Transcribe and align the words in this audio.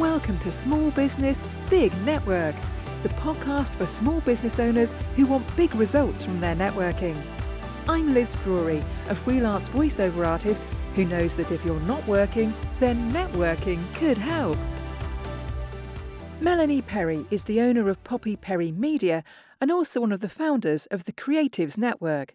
Welcome 0.00 0.38
to 0.38 0.50
Small 0.50 0.90
Business 0.92 1.44
Big 1.68 1.94
Network, 2.04 2.54
the 3.02 3.10
podcast 3.10 3.74
for 3.74 3.86
small 3.86 4.22
business 4.22 4.58
owners 4.58 4.94
who 5.14 5.26
want 5.26 5.54
big 5.58 5.74
results 5.74 6.24
from 6.24 6.40
their 6.40 6.56
networking. 6.56 7.14
I'm 7.86 8.14
Liz 8.14 8.34
Drury, 8.36 8.82
a 9.10 9.14
freelance 9.14 9.68
voiceover 9.68 10.26
artist 10.26 10.64
who 10.94 11.04
knows 11.04 11.34
that 11.34 11.50
if 11.50 11.62
you're 11.66 11.78
not 11.80 12.04
working, 12.08 12.54
then 12.78 13.12
networking 13.12 13.82
could 13.92 14.16
help. 14.16 14.56
Melanie 16.40 16.80
Perry 16.80 17.26
is 17.30 17.44
the 17.44 17.60
owner 17.60 17.90
of 17.90 18.02
Poppy 18.02 18.36
Perry 18.36 18.72
Media 18.72 19.22
and 19.60 19.70
also 19.70 20.00
one 20.00 20.12
of 20.12 20.20
the 20.20 20.30
founders 20.30 20.86
of 20.86 21.04
the 21.04 21.12
Cr38tives 21.12 21.76
Network. 21.76 22.34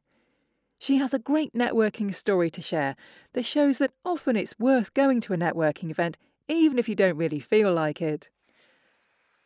She 0.78 0.98
has 0.98 1.16
a 1.16 1.20
great 1.20 1.54
networking 1.54 2.14
story 2.14 2.52
to 2.52 2.62
share 2.62 2.96
that 3.34 3.44
shows 3.44 3.80
that 3.80 3.94
often 4.06 4.36
it's 4.36 4.60
worth 4.60 4.94
going 4.94 5.20
to 5.22 5.34
a 5.34 5.38
networking 5.38 5.90
event 5.90 6.20
even 6.48 6.78
if 6.78 6.88
you 6.88 6.96
don't 6.96 7.18
really 7.18 7.40
feel 7.40 7.74
like 7.74 8.02
it. 8.02 8.30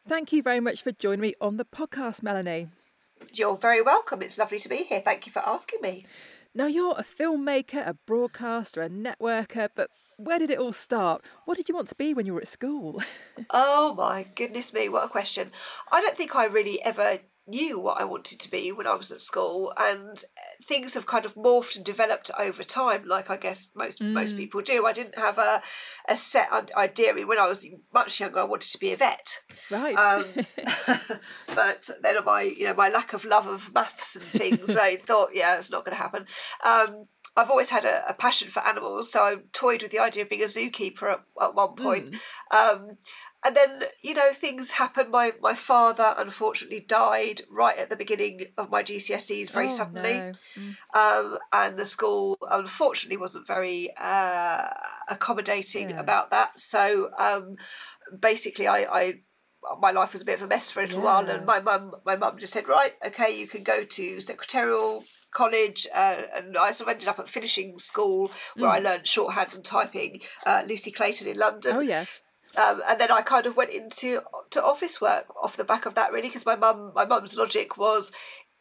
Thank 0.07 0.31
you 0.31 0.41
very 0.41 0.59
much 0.59 0.81
for 0.81 0.91
joining 0.91 1.21
me 1.21 1.33
on 1.39 1.57
the 1.57 1.65
podcast, 1.65 2.23
Melanie. 2.23 2.69
You're 3.33 3.57
very 3.57 3.81
welcome. 3.81 4.21
It's 4.21 4.37
lovely 4.37 4.59
to 4.59 4.69
be 4.69 4.77
here. 4.77 5.01
Thank 5.01 5.25
you 5.25 5.31
for 5.31 5.47
asking 5.47 5.81
me. 5.81 6.05
Now, 6.55 6.65
you're 6.65 6.95
a 6.97 7.03
filmmaker, 7.03 7.87
a 7.87 7.93
broadcaster, 7.93 8.81
a 8.81 8.89
networker, 8.89 9.69
but 9.75 9.89
where 10.17 10.39
did 10.39 10.49
it 10.49 10.57
all 10.57 10.73
start? 10.73 11.23
What 11.45 11.57
did 11.57 11.69
you 11.69 11.75
want 11.75 11.89
to 11.89 11.95
be 11.95 12.13
when 12.13 12.25
you 12.25 12.33
were 12.33 12.41
at 12.41 12.47
school? 12.47 13.03
oh 13.51 13.93
my 13.93 14.25
goodness 14.35 14.73
me, 14.73 14.89
what 14.89 15.05
a 15.05 15.09
question. 15.09 15.51
I 15.91 16.01
don't 16.01 16.17
think 16.17 16.35
I 16.35 16.45
really 16.45 16.81
ever 16.81 17.19
knew 17.49 17.79
what 17.79 17.99
I 17.99 18.03
wanted 18.03 18.39
to 18.39 18.51
be 18.51 18.71
when 18.71 18.87
I 18.87 18.95
was 18.95 19.11
at 19.11 19.19
school, 19.19 19.73
and 19.77 20.23
things 20.63 20.93
have 20.93 21.05
kind 21.05 21.25
of 21.25 21.35
morphed 21.35 21.75
and 21.75 21.85
developed 21.85 22.31
over 22.37 22.63
time, 22.63 23.03
like 23.05 23.29
I 23.29 23.37
guess 23.37 23.71
most 23.75 24.01
mm. 24.01 24.11
most 24.11 24.37
people 24.37 24.61
do. 24.61 24.85
I 24.85 24.93
didn't 24.93 25.17
have 25.17 25.37
a 25.37 25.61
a 26.07 26.15
set 26.15 26.49
idea. 26.75 27.09
I 27.09 27.13
mean, 27.13 27.27
when 27.27 27.39
I 27.39 27.47
was 27.47 27.67
much 27.93 28.19
younger, 28.19 28.39
I 28.39 28.43
wanted 28.43 28.71
to 28.71 28.77
be 28.77 28.93
a 28.93 28.97
vet, 28.97 29.39
right? 29.69 29.95
Um, 29.95 30.25
but 31.55 31.89
then 32.01 32.15
my 32.25 32.41
you 32.41 32.65
know 32.65 32.73
my 32.73 32.89
lack 32.89 33.13
of 33.13 33.25
love 33.25 33.47
of 33.47 33.73
maths 33.73 34.15
and 34.15 34.25
things, 34.25 34.69
I 34.75 34.97
thought, 34.97 35.29
yeah, 35.33 35.57
it's 35.57 35.71
not 35.71 35.85
going 35.85 35.97
to 35.97 36.01
happen. 36.01 36.25
Um, 36.65 37.07
I've 37.39 37.49
always 37.49 37.69
had 37.69 37.85
a, 37.85 38.09
a, 38.09 38.13
passion 38.13 38.49
for 38.49 38.59
animals, 38.67 39.11
so 39.11 39.21
I 39.21 39.37
toyed 39.53 39.81
with 39.81 39.91
the 39.91 39.99
idea 39.99 40.23
of 40.23 40.29
being 40.29 40.41
a 40.41 40.45
zookeeper 40.45 41.13
at, 41.13 41.23
at 41.41 41.55
one 41.55 41.75
point. 41.75 42.15
Mm. 42.51 42.75
Um, 42.75 42.97
and 43.45 43.55
then 43.55 43.83
you 44.01 44.13
know 44.13 44.33
things 44.33 44.71
happened. 44.71 45.09
My 45.09 45.31
my 45.41 45.53
father 45.53 46.13
unfortunately 46.17 46.81
died 46.81 47.41
right 47.49 47.77
at 47.77 47.89
the 47.89 47.95
beginning 47.95 48.47
of 48.57 48.69
my 48.69 48.83
GCSEs 48.83 49.51
very 49.51 49.67
oh, 49.67 49.69
suddenly, 49.69 50.19
no. 50.19 50.31
mm. 50.57 50.75
um, 50.93 51.37
and 51.53 51.77
the 51.77 51.85
school 51.85 52.37
unfortunately 52.51 53.15
wasn't 53.15 53.47
very 53.47 53.89
uh, 53.97 54.67
accommodating 55.07 55.91
yeah. 55.91 55.99
about 55.99 56.31
that. 56.31 56.59
So 56.59 57.11
um, 57.17 57.55
basically, 58.19 58.67
I, 58.67 58.79
I 58.91 59.13
my 59.79 59.91
life 59.91 60.13
was 60.13 60.21
a 60.21 60.25
bit 60.25 60.35
of 60.35 60.43
a 60.43 60.47
mess 60.47 60.71
for 60.71 60.79
a 60.79 60.83
little 60.83 60.99
yeah. 60.99 61.05
while, 61.05 61.29
and 61.29 61.45
my 61.45 61.59
mum 61.59 61.95
my 62.05 62.15
mum 62.15 62.37
just 62.37 62.53
said, 62.53 62.67
right, 62.67 62.93
okay, 63.05 63.37
you 63.37 63.47
can 63.47 63.63
go 63.63 63.83
to 63.83 64.21
secretarial 64.21 65.03
college, 65.31 65.87
uh, 65.95 66.21
and 66.35 66.57
I 66.57 66.71
sort 66.71 66.89
of 66.89 66.93
ended 66.93 67.07
up 67.07 67.19
at 67.19 67.27
finishing 67.27 67.77
school 67.79 68.31
where 68.55 68.69
mm. 68.69 68.73
I 68.73 68.79
learned 68.79 69.07
shorthand 69.07 69.53
and 69.53 69.63
typing. 69.63 70.21
Uh, 70.45 70.63
Lucie 70.65 70.91
Clayton 70.91 71.27
in 71.27 71.37
London. 71.37 71.75
Oh 71.75 71.81
yes. 71.81 72.21
Um, 72.57 72.81
and 72.89 72.99
then 72.99 73.11
I 73.11 73.21
kind 73.21 73.45
of 73.45 73.55
went 73.55 73.69
into 73.69 74.21
to 74.49 74.63
office 74.63 74.99
work 74.99 75.25
off 75.41 75.55
the 75.55 75.63
back 75.63 75.85
of 75.85 75.95
that, 75.95 76.11
really, 76.11 76.29
because 76.29 76.45
my 76.45 76.55
mum, 76.55 76.91
my 76.95 77.05
mum's 77.05 77.37
logic 77.37 77.77
was, 77.77 78.11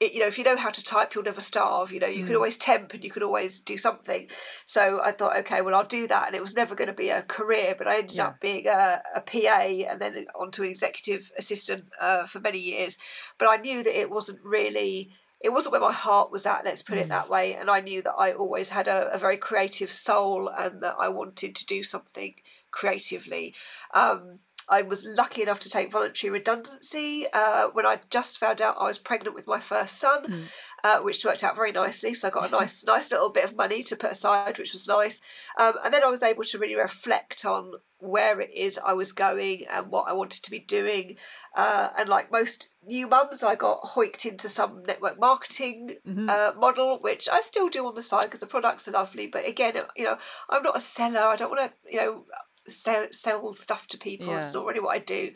it, 0.01 0.13
you 0.13 0.21
know, 0.21 0.27
if 0.27 0.39
you 0.39 0.45
know 0.45 0.57
how 0.57 0.71
to 0.71 0.85
type, 0.85 1.15
you'll 1.15 1.25
never 1.25 1.41
starve. 1.41 1.91
You 1.91 2.01
know, 2.01 2.07
you 2.07 2.23
mm. 2.23 2.27
can 2.29 2.37
always 2.37 2.57
temp 2.57 2.95
and 2.95 3.03
you 3.03 3.11
can 3.11 3.23
always 3.23 3.61
do 3.61 3.77
something. 3.77 4.29
So 4.65 5.01
I 5.03 5.11
thought, 5.11 5.37
okay, 5.39 5.61
well, 5.61 5.75
I'll 5.75 5.85
do 5.85 6.07
that. 6.07 6.29
And 6.29 6.37
it 6.37 6.43
was 6.43 6.55
never 6.55 6.75
going 6.75 6.89
to 6.89 6.95
be 6.95 7.11
a 7.11 7.23
career, 7.23 7.75
but 7.77 7.89
I 7.89 7.99
ended 7.99 8.17
yeah. 8.17 8.27
up 8.27 8.41
being 8.41 8.69
a, 8.69 9.03
a 9.17 9.21
PA 9.21 9.91
and 9.91 10.01
then 10.01 10.27
onto 10.39 10.63
an 10.63 10.69
executive 10.69 11.33
assistant 11.37 11.87
uh, 12.01 12.27
for 12.27 12.39
many 12.41 12.59
years. 12.59 12.97
But 13.39 13.49
I 13.49 13.57
knew 13.57 13.83
that 13.83 13.99
it 13.99 14.11
wasn't 14.11 14.41
really 14.45 15.13
it 15.41 15.53
wasn't 15.53 15.71
where 15.71 15.81
my 15.81 15.93
heart 15.93 16.33
was 16.33 16.47
at, 16.47 16.65
let's 16.65 16.83
put 16.83 16.99
mm. 16.99 17.03
it 17.03 17.09
that 17.11 17.31
way. 17.31 17.55
And 17.55 17.71
I 17.71 17.81
knew 17.81 18.03
that 18.03 18.15
I 18.19 18.33
always 18.33 18.71
had 18.71 18.89
a, 18.89 19.09
a, 19.13 19.19
very 19.19 19.37
creative 19.37 19.91
soul 19.91 20.49
and 20.49 20.83
that 20.83 20.97
I 20.99 21.09
wanted 21.09 21.55
to 21.55 21.67
do 21.67 21.85
something 21.85 22.35
creatively. 22.73 23.55
Um, 23.95 24.41
I 24.71 24.83
was 24.83 25.05
lucky 25.05 25.43
enough 25.43 25.61
to 25.61 25.71
take 25.71 25.93
voluntary 25.93 26.31
redundancy 26.31 27.27
uh, 27.33 27.69
when 27.73 27.87
I 27.87 28.01
just 28.11 28.39
found 28.39 28.61
out 28.61 28.77
I 28.79 28.85
was 28.85 28.99
pregnant 28.99 29.35
with 29.35 29.47
my 29.47 29.61
first 29.61 29.99
son, 29.99 30.27
mm. 30.27 30.53
uh, 30.85 30.99
which 31.01 31.25
worked 31.25 31.45
out 31.45 31.57
very 31.57 31.73
nicely. 31.73 32.15
So 32.15 32.29
I 32.29 32.31
got 32.31 32.49
a 32.49 32.51
nice, 32.59 32.85
nice 32.85 33.11
little 33.11 33.31
bit 33.31 33.45
of 33.45 33.57
money 33.57 33.83
to 33.85 33.97
put 33.97 34.13
aside, 34.13 34.59
which 34.59 34.73
was 34.73 34.87
nice. 34.87 35.21
Um, 35.59 35.75
and 35.85 35.93
then 35.93 36.05
I 36.05 36.09
was 36.09 36.23
able 36.23 36.45
to 36.45 36.59
really 36.59 36.77
reflect 36.77 37.45
on 37.45 37.73
where 38.01 38.41
it 38.41 38.51
is 38.55 38.79
I 38.85 38.93
was 38.93 39.11
going 39.13 39.65
and 39.71 39.91
what 39.91 40.09
I 40.09 40.13
wanted 40.13 40.45
to 40.45 40.51
be 40.51 40.61
doing. 40.61 41.17
Uh, 41.57 41.89
and 41.99 42.09
like 42.09 42.31
most 42.31 42.71
new 42.87 43.09
mums, 43.09 43.43
I 43.43 43.57
got 43.57 43.83
hoiked 43.83 44.25
into 44.25 44.49
some 44.49 44.85
network 44.85 45.19
marketing 45.19 45.97
mm-hmm. 46.07 46.29
uh, 46.29 46.53
model, 46.59 46.99
which 47.01 47.29
I 47.31 47.41
still 47.41 47.69
do 47.69 47.87
on 47.87 47.95
the 47.95 48.03
side 48.03 48.25
because 48.25 48.41
the 48.41 48.47
products 48.47 48.87
are 48.87 48.93
lovely. 48.93 49.27
But 49.27 49.49
again, 49.49 49.75
you 49.97 50.05
know, 50.05 50.19
I'm 50.49 50.63
not 50.63 50.77
a 50.77 50.81
seller. 50.81 51.21
I 51.21 51.37
don't 51.37 51.51
want 51.51 51.73
to, 51.73 51.93
you 51.93 51.99
know, 51.99 52.25
sell, 52.69 53.07
sell 53.11 53.55
stuff 53.55 53.87
to 53.89 53.99
people. 53.99 54.29
Yeah. 54.29 54.39
It's 54.39 54.53
not 54.53 54.65
really 54.65 54.81
what 54.81 54.95
I 54.95 54.99
do. 54.99 55.31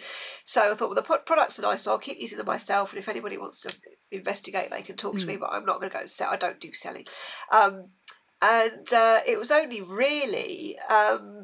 So 0.44 0.70
I 0.70 0.74
thought, 0.74 0.90
well, 0.90 0.94
the 0.94 1.20
products 1.24 1.58
are 1.58 1.62
nice, 1.62 1.82
so 1.82 1.92
I'll 1.92 1.98
keep 1.98 2.20
using 2.20 2.38
them 2.38 2.46
myself. 2.46 2.92
And 2.92 2.98
if 2.98 3.08
anybody 3.08 3.38
wants 3.38 3.60
to 3.60 3.76
investigate, 4.10 4.70
they 4.70 4.82
can 4.82 4.96
talk 4.96 5.16
mm. 5.16 5.20
to 5.20 5.26
me. 5.26 5.36
Mm. 5.36 5.40
But 5.40 5.52
I'm 5.52 5.64
not 5.64 5.80
going 5.80 5.90
to 5.90 5.94
go 5.94 6.00
and 6.00 6.10
sell. 6.10 6.30
I 6.30 6.36
don't 6.36 6.60
do 6.60 6.72
selling. 6.72 7.06
Um, 7.50 7.88
and 8.42 8.92
uh, 8.92 9.20
it 9.26 9.38
was 9.38 9.52
only 9.52 9.82
really 9.82 10.76
um, 10.90 11.41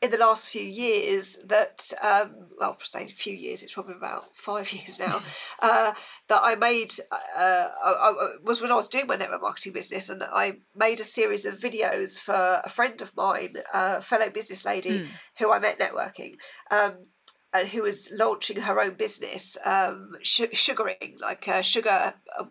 in 0.00 0.12
the 0.12 0.16
last 0.16 0.46
few 0.46 0.62
years 0.62 1.38
that, 1.46 1.90
um, 2.02 2.34
well, 2.58 2.78
say 2.84 3.04
a 3.04 3.08
few 3.08 3.34
years, 3.34 3.62
it's 3.62 3.72
probably 3.72 3.96
about 3.96 4.24
five 4.34 4.72
years 4.72 4.98
now, 4.98 5.20
uh, 5.62 5.92
that 6.28 6.40
I 6.42 6.54
made, 6.54 6.92
uh, 7.10 7.68
I, 7.84 7.90
I, 7.94 8.28
was 8.44 8.60
when 8.60 8.70
I 8.70 8.76
was 8.76 8.88
doing 8.88 9.06
my 9.06 9.16
network 9.16 9.42
marketing 9.42 9.72
business 9.72 10.08
and 10.08 10.22
I 10.22 10.58
made 10.76 11.00
a 11.00 11.04
series 11.04 11.44
of 11.44 11.58
videos 11.58 12.18
for 12.18 12.60
a 12.64 12.68
friend 12.68 13.00
of 13.00 13.16
mine, 13.16 13.56
a 13.74 14.00
fellow 14.00 14.30
business 14.30 14.64
lady 14.64 15.00
mm. 15.00 15.06
who 15.38 15.52
I 15.52 15.58
met 15.58 15.80
networking. 15.80 16.34
Um, 16.70 17.06
and 17.54 17.66
who 17.66 17.82
was 17.82 18.10
launching 18.12 18.60
her 18.60 18.78
own 18.78 18.94
business, 18.94 19.56
um, 19.64 20.12
sh- 20.20 20.42
sugaring, 20.52 21.16
like 21.18 21.48
uh, 21.48 21.62
sugar. 21.62 22.12
Uh, 22.38 22.44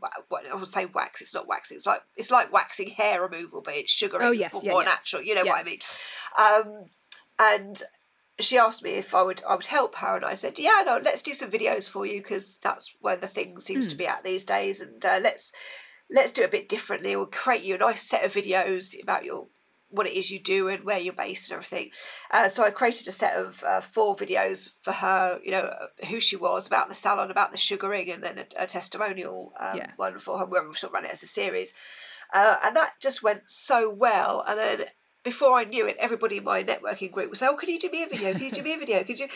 I 0.51 0.55
would 0.55 0.67
say 0.67 0.87
wax. 0.87 1.21
It's 1.21 1.35
not 1.35 1.47
waxing. 1.47 1.75
It's 1.77 1.85
like 1.85 2.01
it's 2.15 2.31
like 2.31 2.51
waxing 2.51 2.89
hair 2.89 3.21
removal, 3.21 3.61
but 3.61 3.75
it's 3.75 3.91
sugaring. 3.91 4.25
Oh 4.25 4.31
yes, 4.31 4.53
more, 4.53 4.63
yeah, 4.65 4.71
more 4.71 4.81
yeah. 4.81 4.89
natural. 4.89 5.21
You 5.21 5.35
know 5.35 5.43
yeah. 5.43 5.51
what 5.51 5.61
I 5.61 5.63
mean? 5.63 5.79
Um, 6.39 6.85
and 7.39 7.81
she 8.39 8.57
asked 8.57 8.83
me 8.83 8.91
if 8.91 9.15
I 9.15 9.23
would 9.23 9.41
I 9.47 9.55
would 9.55 9.65
help 9.65 9.95
her, 9.95 10.15
and 10.15 10.25
I 10.25 10.35
said, 10.35 10.59
"Yeah, 10.59 10.83
no, 10.85 10.99
let's 11.03 11.21
do 11.21 11.33
some 11.33 11.49
videos 11.49 11.89
for 11.89 12.05
you 12.05 12.21
because 12.21 12.57
that's 12.59 12.93
where 12.99 13.17
the 13.17 13.27
thing 13.27 13.59
seems 13.59 13.85
mm. 13.85 13.89
to 13.89 13.95
hmm. 13.95 13.99
be 13.99 14.07
at 14.07 14.23
these 14.23 14.43
days, 14.43 14.81
and 14.81 15.03
uh, 15.03 15.19
let's 15.21 15.51
let's 16.09 16.31
do 16.31 16.43
it 16.43 16.49
a 16.49 16.51
bit 16.51 16.69
differently. 16.69 17.15
We'll 17.15 17.25
create 17.25 17.63
you 17.63 17.75
a 17.75 17.79
nice 17.79 18.03
set 18.03 18.23
of 18.23 18.33
videos 18.33 19.01
about 19.01 19.25
your 19.25 19.47
what 19.89 20.05
it 20.05 20.17
is 20.17 20.29
you 20.29 20.39
do 20.39 20.67
and 20.67 20.83
where 20.83 20.99
you're 20.99 21.13
based 21.13 21.49
and 21.49 21.55
everything." 21.55 21.91
Uh, 22.29 22.49
so 22.49 22.63
I 22.63 22.69
created 22.69 23.07
a 23.07 23.11
set 23.11 23.37
of 23.37 23.63
uh, 23.63 23.81
four 23.81 24.15
videos 24.15 24.73
for 24.81 24.91
her, 24.91 25.39
you 25.43 25.51
know, 25.51 25.73
who 26.07 26.19
she 26.19 26.35
was, 26.35 26.67
about 26.67 26.89
the 26.89 26.95
salon, 26.95 27.31
about 27.31 27.51
the 27.51 27.57
sugaring, 27.57 28.11
and 28.11 28.23
then 28.23 28.37
a, 28.37 28.63
a 28.63 28.67
testimonial 28.67 29.53
um, 29.59 29.77
yeah. 29.77 29.91
one 29.95 30.19
for 30.19 30.37
her 30.37 30.45
where 30.45 30.67
we 30.67 30.73
sort 30.75 30.91
of 30.91 30.93
ran 30.93 31.05
it 31.05 31.13
as 31.13 31.23
a 31.23 31.27
series. 31.27 31.73
Uh, 32.33 32.57
and 32.63 32.75
that 32.75 32.93
just 33.01 33.23
went 33.23 33.43
so 33.47 33.89
well. 33.89 34.43
And 34.47 34.59
then 34.59 34.85
before 35.27 35.59
I 35.59 35.65
knew 35.65 35.85
it, 35.85 35.97
everybody 35.99 36.37
in 36.37 36.45
my 36.45 36.63
networking 36.63 37.11
group 37.11 37.29
was, 37.29 37.43
"Oh, 37.43 37.57
can 37.57 37.67
you 37.69 37.77
do 37.77 37.91
me 37.91 38.03
a 38.03 38.07
video? 38.07 38.31
Can 38.31 38.43
you 38.43 38.51
do 38.51 38.63
me 38.63 38.73
a 38.75 38.77
video? 38.77 39.03
Could 39.03 39.19
you?" 39.19 39.27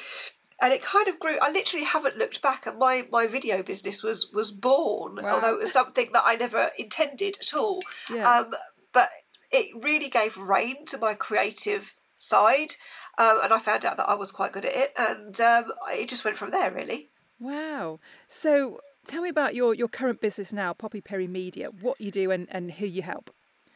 And 0.62 0.72
it 0.72 0.82
kind 0.82 1.10
of 1.10 1.20
grew. 1.20 1.38
I 1.42 1.52
literally 1.52 1.84
haven't 1.86 2.16
looked 2.16 2.42
back, 2.42 2.66
and 2.66 2.80
my 2.80 3.06
my 3.12 3.28
video 3.28 3.62
business 3.62 4.02
was 4.02 4.32
was 4.32 4.52
born, 4.52 5.16
wow. 5.22 5.36
although 5.36 5.56
it 5.56 5.60
was 5.64 5.74
something 5.74 6.10
that 6.14 6.24
I 6.26 6.36
never 6.36 6.72
intended 6.80 7.36
at 7.42 7.54
all. 7.54 7.82
Yeah. 8.10 8.30
Um, 8.32 8.56
but 8.94 9.10
it 9.52 9.68
really 9.84 10.08
gave 10.08 10.38
rein 10.38 10.86
to 10.86 10.98
my 10.98 11.14
creative 11.14 11.94
side, 12.16 12.76
um, 13.18 13.40
and 13.44 13.52
I 13.52 13.60
found 13.60 13.86
out 13.86 13.98
that 13.98 14.08
I 14.08 14.16
was 14.16 14.32
quite 14.32 14.54
good 14.54 14.64
at 14.64 14.76
it, 14.76 14.94
and 14.98 15.42
um, 15.42 15.74
it 15.90 16.08
just 16.08 16.24
went 16.24 16.38
from 16.38 16.52
there, 16.52 16.72
really. 16.72 17.10
Wow. 17.38 18.00
So 18.30 18.80
tell 19.06 19.24
me 19.24 19.30
about 19.30 19.56
your, 19.56 19.74
your 19.74 19.90
current 19.90 20.22
business 20.22 20.54
now, 20.54 20.72
Poppy 20.72 21.02
Perry 21.02 21.28
Media, 21.28 21.70
what 21.70 22.00
you 22.00 22.12
do 22.12 22.32
and, 22.32 22.48
and 22.50 22.72
who 22.74 22.86
you 22.86 23.02
help. 23.02 23.32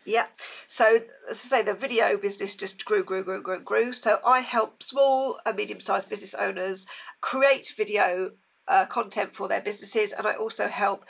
Yeah. 0.06 0.28
So, 0.68 1.00
as 1.30 1.32
I 1.32 1.34
say, 1.34 1.62
the 1.64 1.74
video 1.74 2.16
business 2.18 2.56
just 2.56 2.86
grew, 2.86 3.04
grew, 3.04 3.24
grew, 3.24 3.42
grew, 3.42 3.60
grew. 3.60 3.92
So, 3.92 4.20
I 4.26 4.42
help 4.42 4.84
small 4.84 5.40
and 5.46 5.56
medium 5.56 5.80
sized 5.80 6.10
business 6.10 6.36
owners 6.36 6.86
create 7.22 7.74
video 7.76 8.32
uh, 8.68 8.86
content 8.86 9.36
for 9.36 9.48
their 9.48 9.62
businesses, 9.62 10.14
and 10.14 10.28
I 10.28 10.34
also 10.34 10.68
help 10.68 11.06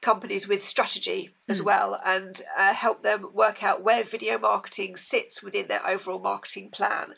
companies 0.00 0.48
with 0.48 0.64
strategy 0.64 1.30
as 1.48 1.60
mm. 1.60 1.66
well 1.66 2.00
and 2.06 2.40
uh, 2.56 2.72
help 2.72 3.02
them 3.02 3.28
work 3.34 3.62
out 3.62 3.82
where 3.82 4.02
video 4.02 4.38
marketing 4.38 4.96
sits 4.96 5.42
within 5.42 5.68
their 5.68 5.86
overall 5.86 6.18
marketing 6.18 6.70
plan. 6.70 7.12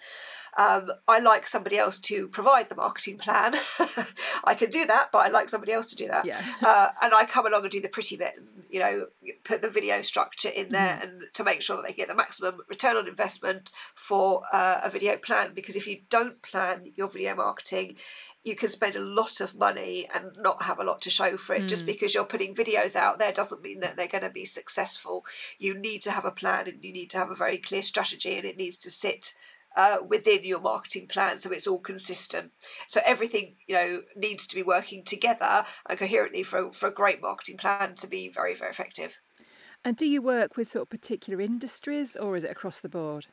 Um, 0.56 0.90
I 1.08 1.20
like 1.20 1.46
somebody 1.46 1.78
else 1.78 1.98
to 2.00 2.28
provide 2.28 2.68
the 2.68 2.76
marketing 2.76 3.18
plan. 3.18 3.54
I 4.44 4.54
can 4.54 4.70
do 4.70 4.84
that, 4.84 5.08
but 5.12 5.26
I 5.26 5.28
like 5.28 5.48
somebody 5.48 5.72
else 5.72 5.88
to 5.90 5.96
do 5.96 6.08
that. 6.08 6.24
Yeah. 6.24 6.40
uh, 6.62 6.88
and 7.00 7.14
I 7.14 7.24
come 7.24 7.46
along 7.46 7.62
and 7.62 7.70
do 7.70 7.80
the 7.80 7.88
pretty 7.88 8.16
bit, 8.16 8.34
you 8.70 8.80
know, 8.80 9.06
put 9.44 9.62
the 9.62 9.70
video 9.70 10.02
structure 10.02 10.50
in 10.50 10.70
there 10.70 10.82
Mm-hmm. 10.82 11.02
and 11.02 11.22
to 11.34 11.44
make 11.44 11.62
sure 11.62 11.76
that 11.76 11.86
they 11.86 11.92
get 11.92 12.08
the 12.08 12.14
maximum 12.14 12.60
return 12.68 12.96
on 12.96 13.06
investment 13.06 13.72
for 13.94 14.42
uh, 14.52 14.80
a 14.82 14.90
video 14.90 15.16
plan. 15.16 15.52
Because 15.54 15.76
if 15.76 15.86
you 15.86 16.00
don't 16.10 16.42
plan 16.42 16.92
your 16.96 17.08
video 17.08 17.34
marketing, 17.34 17.96
you 18.44 18.56
can 18.56 18.68
spend 18.68 18.96
a 18.96 19.00
lot 19.00 19.40
of 19.40 19.54
money 19.54 20.08
and 20.12 20.36
not 20.36 20.62
have 20.62 20.80
a 20.80 20.84
lot 20.84 21.00
to 21.02 21.10
show 21.10 21.36
for 21.36 21.54
it. 21.54 21.62
Mm. 21.62 21.68
Just 21.68 21.86
because 21.86 22.14
you're 22.14 22.24
putting 22.24 22.54
videos 22.54 22.96
out 22.96 23.18
there 23.18 23.32
doesn't 23.32 23.62
mean 23.62 23.80
that 23.80 23.96
they're 23.96 24.08
going 24.08 24.24
to 24.24 24.30
be 24.30 24.44
successful. 24.44 25.24
You 25.58 25.78
need 25.78 26.02
to 26.02 26.10
have 26.10 26.24
a 26.24 26.32
plan 26.32 26.66
and 26.66 26.82
you 26.82 26.92
need 26.92 27.10
to 27.10 27.18
have 27.18 27.30
a 27.30 27.36
very 27.36 27.58
clear 27.58 27.82
strategy, 27.82 28.36
and 28.36 28.44
it 28.44 28.56
needs 28.56 28.78
to 28.78 28.90
sit 28.90 29.34
uh, 29.76 29.98
within 30.06 30.44
your 30.44 30.60
marketing 30.60 31.08
plan 31.08 31.38
so 31.38 31.50
it's 31.50 31.66
all 31.66 31.80
consistent. 31.80 32.52
So 32.86 33.00
everything 33.04 33.56
you 33.66 33.74
know 33.74 34.02
needs 34.16 34.46
to 34.48 34.54
be 34.54 34.62
working 34.62 35.04
together 35.04 35.64
and 35.88 35.98
coherently 35.98 36.42
for 36.42 36.72
for 36.72 36.88
a 36.88 36.94
great 36.94 37.20
marketing 37.20 37.58
plan 37.58 37.94
to 37.96 38.06
be 38.06 38.28
very 38.28 38.54
very 38.54 38.70
effective. 38.70 39.18
And 39.84 39.96
do 39.96 40.06
you 40.06 40.22
work 40.22 40.56
with 40.56 40.70
sort 40.70 40.82
of 40.82 40.90
particular 40.90 41.40
industries 41.40 42.16
or 42.16 42.36
is 42.36 42.44
it 42.44 42.50
across 42.50 42.80
the 42.80 42.88
board? 42.88 43.26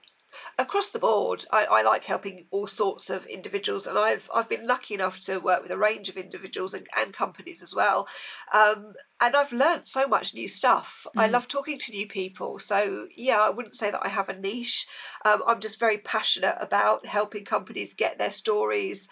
Across 0.57 0.91
the 0.91 0.99
board, 0.99 1.45
I, 1.51 1.65
I 1.65 1.81
like 1.81 2.03
helping 2.03 2.47
all 2.51 2.67
sorts 2.67 3.09
of 3.09 3.25
individuals, 3.25 3.87
and 3.87 3.97
I've 3.97 4.29
I've 4.33 4.49
been 4.49 4.67
lucky 4.67 4.93
enough 4.93 5.19
to 5.21 5.39
work 5.39 5.61
with 5.61 5.71
a 5.71 5.77
range 5.77 6.09
of 6.09 6.17
individuals 6.17 6.73
and, 6.73 6.87
and 6.95 7.13
companies 7.13 7.61
as 7.63 7.73
well. 7.73 8.07
Um, 8.53 8.93
and 9.21 9.35
I've 9.35 9.51
learnt 9.51 9.87
so 9.87 10.07
much 10.07 10.33
new 10.33 10.47
stuff. 10.47 11.05
I 11.17 11.27
Mm. 11.27 11.31
love 11.31 11.47
talking 11.47 11.77
to 11.79 11.91
new 11.91 12.07
people. 12.07 12.59
So 12.59 13.07
yeah, 13.15 13.39
I 13.39 13.49
wouldn't 13.49 13.75
say 13.75 13.91
that 13.91 14.05
I 14.05 14.09
have 14.09 14.29
a 14.29 14.37
niche. 14.37 14.87
Um, 15.25 15.41
I'm 15.47 15.59
just 15.59 15.79
very 15.79 15.97
passionate 15.97 16.55
about 16.59 17.05
helping 17.05 17.45
companies 17.45 17.93
get 17.93 18.17
their 18.17 18.31
stories 18.31 19.07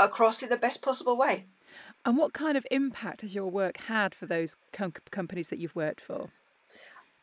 across 0.00 0.42
in 0.42 0.48
the 0.48 0.56
best 0.56 0.82
possible 0.82 1.16
way. 1.16 1.46
And 2.04 2.16
what 2.16 2.32
kind 2.32 2.56
of 2.56 2.66
impact 2.70 3.22
has 3.22 3.34
your 3.34 3.50
work 3.50 3.78
had 3.78 4.14
for 4.14 4.26
those 4.26 4.56
com- 4.72 4.92
companies 5.10 5.48
that 5.48 5.58
you've 5.58 5.74
worked 5.76 6.00
for? 6.00 6.30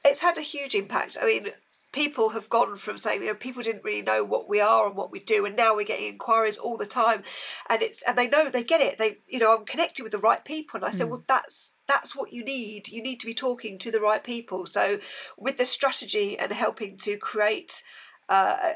it's 0.05 0.19
had 0.19 0.37
a 0.37 0.41
huge 0.41 0.75
impact. 0.75 1.17
I 1.21 1.25
mean, 1.25 1.47
people 1.93 2.29
have 2.29 2.49
gone 2.49 2.75
from 2.75 2.97
saying, 2.97 3.21
you 3.21 3.27
know, 3.27 3.35
people 3.35 3.63
didn't 3.63 3.83
really 3.83 4.01
know 4.01 4.23
what 4.23 4.49
we 4.49 4.59
are 4.59 4.87
and 4.87 4.97
what 4.97 5.11
we 5.11 5.19
do, 5.19 5.45
and 5.45 5.55
now 5.55 5.75
we're 5.75 5.85
getting 5.85 6.07
inquiries 6.07 6.57
all 6.57 6.75
the 6.75 6.85
time, 6.85 7.23
and 7.69 7.81
it's 7.81 8.01
and 8.01 8.17
they 8.17 8.27
know 8.27 8.49
they 8.49 8.63
get 8.63 8.81
it. 8.81 8.97
They, 8.97 9.19
you 9.27 9.39
know, 9.39 9.55
I'm 9.55 9.65
connected 9.65 10.03
with 10.03 10.11
the 10.11 10.17
right 10.17 10.43
people, 10.43 10.77
and 10.77 10.85
I 10.85 10.91
said, 10.91 11.09
well, 11.09 11.23
that's 11.27 11.73
that's 11.87 12.15
what 12.15 12.33
you 12.33 12.43
need. 12.43 12.89
You 12.89 13.01
need 13.01 13.21
to 13.21 13.25
be 13.25 13.33
talking 13.33 13.77
to 13.77 13.91
the 13.91 14.01
right 14.01 14.23
people. 14.23 14.65
So, 14.65 14.99
with 15.37 15.57
the 15.57 15.65
strategy 15.65 16.37
and 16.37 16.51
helping 16.51 16.97
to 16.97 17.15
create 17.15 17.83
uh, 18.27 18.71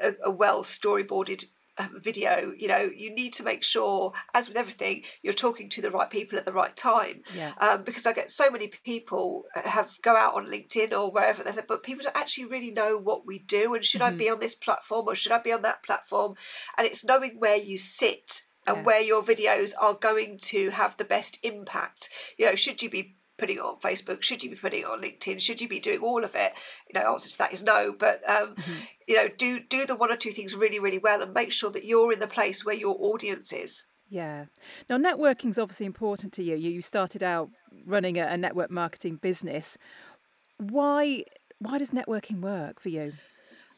a, 0.00 0.12
a 0.26 0.30
well 0.30 0.62
storyboarded 0.62 1.46
video 1.96 2.52
you 2.56 2.68
know 2.68 2.90
you 2.94 3.14
need 3.14 3.32
to 3.32 3.42
make 3.42 3.62
sure 3.62 4.12
as 4.34 4.48
with 4.48 4.56
everything 4.56 5.02
you're 5.22 5.32
talking 5.32 5.68
to 5.68 5.80
the 5.82 5.90
right 5.90 6.10
people 6.10 6.38
at 6.38 6.44
the 6.44 6.52
right 6.52 6.76
time 6.76 7.22
Yeah. 7.34 7.52
um, 7.60 7.82
because 7.84 8.06
I 8.06 8.12
get 8.12 8.30
so 8.30 8.50
many 8.50 8.70
people 8.84 9.44
have 9.54 9.96
go 10.02 10.16
out 10.16 10.34
on 10.34 10.46
LinkedIn 10.46 10.92
or 10.92 11.10
wherever 11.10 11.42
they 11.42 11.52
but 11.66 11.82
people 11.82 12.04
don't 12.04 12.16
actually 12.16 12.46
really 12.46 12.70
know 12.70 12.96
what 12.98 13.26
we 13.26 13.38
do 13.40 13.74
and 13.74 13.84
should 13.84 14.02
I 14.02 14.10
Mhm. 14.12 14.18
be 14.18 14.30
on 14.30 14.40
this 14.40 14.54
platform 14.54 15.06
or 15.08 15.14
should 15.14 15.32
I 15.32 15.38
be 15.38 15.52
on 15.52 15.62
that 15.62 15.82
platform? 15.82 16.36
And 16.76 16.86
it's 16.86 17.04
knowing 17.04 17.38
where 17.38 17.56
you 17.56 17.78
sit 17.78 18.42
and 18.66 18.78
Yeah. 18.78 18.82
where 18.82 19.00
your 19.00 19.22
videos 19.22 19.72
are 19.78 19.94
going 19.94 20.38
to 20.38 20.70
have 20.70 20.96
the 20.96 21.04
best 21.04 21.38
impact. 21.42 22.10
You 22.36 22.46
know, 22.46 22.54
should 22.54 22.82
you 22.82 22.90
be 22.90 23.16
putting 23.38 23.56
it 23.56 23.62
on 23.62 23.78
Facebook? 23.78 24.22
Should 24.22 24.42
you 24.44 24.50
be 24.50 24.56
putting 24.56 24.80
it 24.80 24.86
on 24.86 25.00
LinkedIn? 25.00 25.40
Should 25.40 25.60
you 25.60 25.68
be 25.68 25.80
doing 25.80 26.00
all 26.00 26.24
of 26.24 26.34
it? 26.34 26.52
You 26.92 27.00
know, 27.00 27.12
answer 27.12 27.30
to 27.30 27.38
that 27.38 27.52
is 27.52 27.62
no. 27.62 27.94
But 27.98 28.28
um, 28.28 28.54
Mhm. 28.56 28.88
you 29.06 29.14
know, 29.16 29.28
do 29.28 29.60
do 29.60 29.86
the 29.86 29.96
one 29.96 30.12
or 30.12 30.16
two 30.16 30.32
things 30.32 30.54
really, 30.54 30.78
really 30.78 30.98
well 30.98 31.22
and 31.22 31.32
make 31.32 31.52
sure 31.52 31.70
that 31.70 31.84
you're 31.84 32.12
in 32.12 32.20
the 32.20 32.26
place 32.26 32.64
where 32.64 32.74
your 32.74 32.96
audience 32.98 33.52
is. 33.52 33.84
Yeah. 34.10 34.46
Now, 34.88 34.96
networking's 34.96 35.58
obviously 35.58 35.86
important 35.86 36.32
to 36.34 36.42
you. 36.42 36.56
You 36.56 36.70
you 36.70 36.82
started 36.82 37.22
out 37.22 37.50
running 37.86 38.18
a, 38.18 38.24
a 38.26 38.36
network 38.36 38.70
marketing 38.70 39.16
business. 39.16 39.78
Why 40.58 41.24
why 41.58 41.78
does 41.78 41.90
networking 41.90 42.40
work 42.40 42.80
for 42.80 42.88
you? 42.88 43.14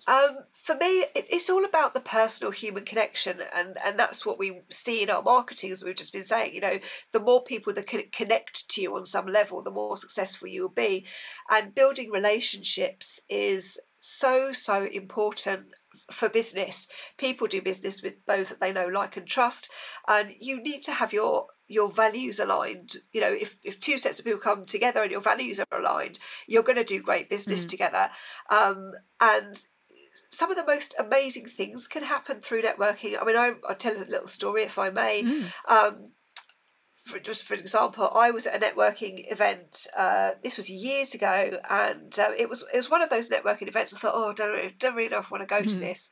Um, 0.06 0.38
for 0.54 0.74
me, 0.76 1.04
it's 1.14 1.50
all 1.50 1.64
about 1.64 1.94
the 1.94 2.00
personal 2.00 2.50
human 2.50 2.84
connection, 2.84 3.38
and, 3.54 3.76
and 3.84 3.98
that's 3.98 4.24
what 4.24 4.38
we 4.38 4.60
see 4.70 5.02
in 5.02 5.10
our 5.10 5.22
marketing, 5.22 5.72
as 5.72 5.84
we've 5.84 5.96
just 5.96 6.12
been 6.12 6.24
saying. 6.24 6.54
You 6.54 6.60
know, 6.60 6.78
the 7.12 7.20
more 7.20 7.42
people 7.42 7.72
that 7.74 7.86
can 7.86 8.02
connect 8.12 8.68
to 8.70 8.82
you 8.82 8.96
on 8.96 9.06
some 9.06 9.26
level, 9.26 9.62
the 9.62 9.70
more 9.70 9.96
successful 9.96 10.48
you 10.48 10.62
will 10.62 10.68
be. 10.68 11.06
And 11.50 11.74
building 11.74 12.10
relationships 12.10 13.20
is 13.28 13.78
so, 13.98 14.52
so 14.52 14.84
important 14.84 15.66
for 16.10 16.28
business. 16.28 16.88
People 17.16 17.46
do 17.46 17.60
business 17.62 18.02
with 18.02 18.14
those 18.26 18.48
that 18.48 18.60
they 18.60 18.72
know, 18.72 18.86
like, 18.86 19.16
and 19.16 19.26
trust, 19.26 19.70
and 20.08 20.34
you 20.38 20.62
need 20.62 20.82
to 20.84 20.92
have 20.92 21.12
your 21.12 21.46
your 21.68 21.88
values 21.88 22.40
aligned. 22.40 22.96
You 23.12 23.20
know, 23.20 23.32
if, 23.32 23.56
if 23.62 23.78
two 23.78 23.96
sets 23.96 24.18
of 24.18 24.24
people 24.24 24.40
come 24.40 24.66
together 24.66 25.02
and 25.02 25.10
your 25.12 25.20
values 25.20 25.60
are 25.60 25.78
aligned, 25.78 26.18
you're 26.48 26.64
going 26.64 26.78
to 26.78 26.84
do 26.84 27.00
great 27.00 27.30
business 27.30 27.64
together. 27.64 28.10
Um, 28.50 28.90
and 29.20 29.64
some 30.30 30.50
of 30.50 30.56
the 30.56 30.66
most 30.66 30.94
amazing 30.98 31.46
things 31.46 31.86
can 31.86 32.02
happen 32.02 32.40
through 32.40 32.62
networking. 32.62 33.16
I 33.20 33.24
mean, 33.24 33.36
I, 33.36 33.52
I'll 33.68 33.74
tell 33.74 33.96
a 33.96 34.04
little 34.04 34.28
story 34.28 34.62
if 34.64 34.78
I 34.78 34.90
may. 34.90 35.22
Um, 35.68 36.10
for, 37.02 37.18
just 37.18 37.44
for 37.44 37.54
example, 37.54 38.10
I 38.14 38.30
was 38.30 38.46
at 38.46 38.62
a 38.62 38.64
networking 38.64 39.30
event. 39.32 39.86
Uh, 39.96 40.32
this 40.42 40.56
was 40.56 40.70
years 40.70 41.14
ago, 41.14 41.58
and 41.70 42.18
uh, 42.18 42.32
it 42.36 42.48
was 42.48 42.64
it 42.72 42.76
was 42.76 42.90
one 42.90 43.02
of 43.02 43.10
those 43.10 43.30
networking 43.30 43.68
events. 43.68 43.94
I 43.94 43.98
thought, 43.98 44.12
oh, 44.14 44.32
don't 44.32 44.52
really, 44.52 44.74
don't 44.78 44.94
really 44.94 45.08
know 45.08 45.18
if 45.18 45.32
I 45.32 45.36
want 45.36 45.48
to 45.48 45.54
go 45.54 45.62
to 45.62 45.76
this, 45.76 46.10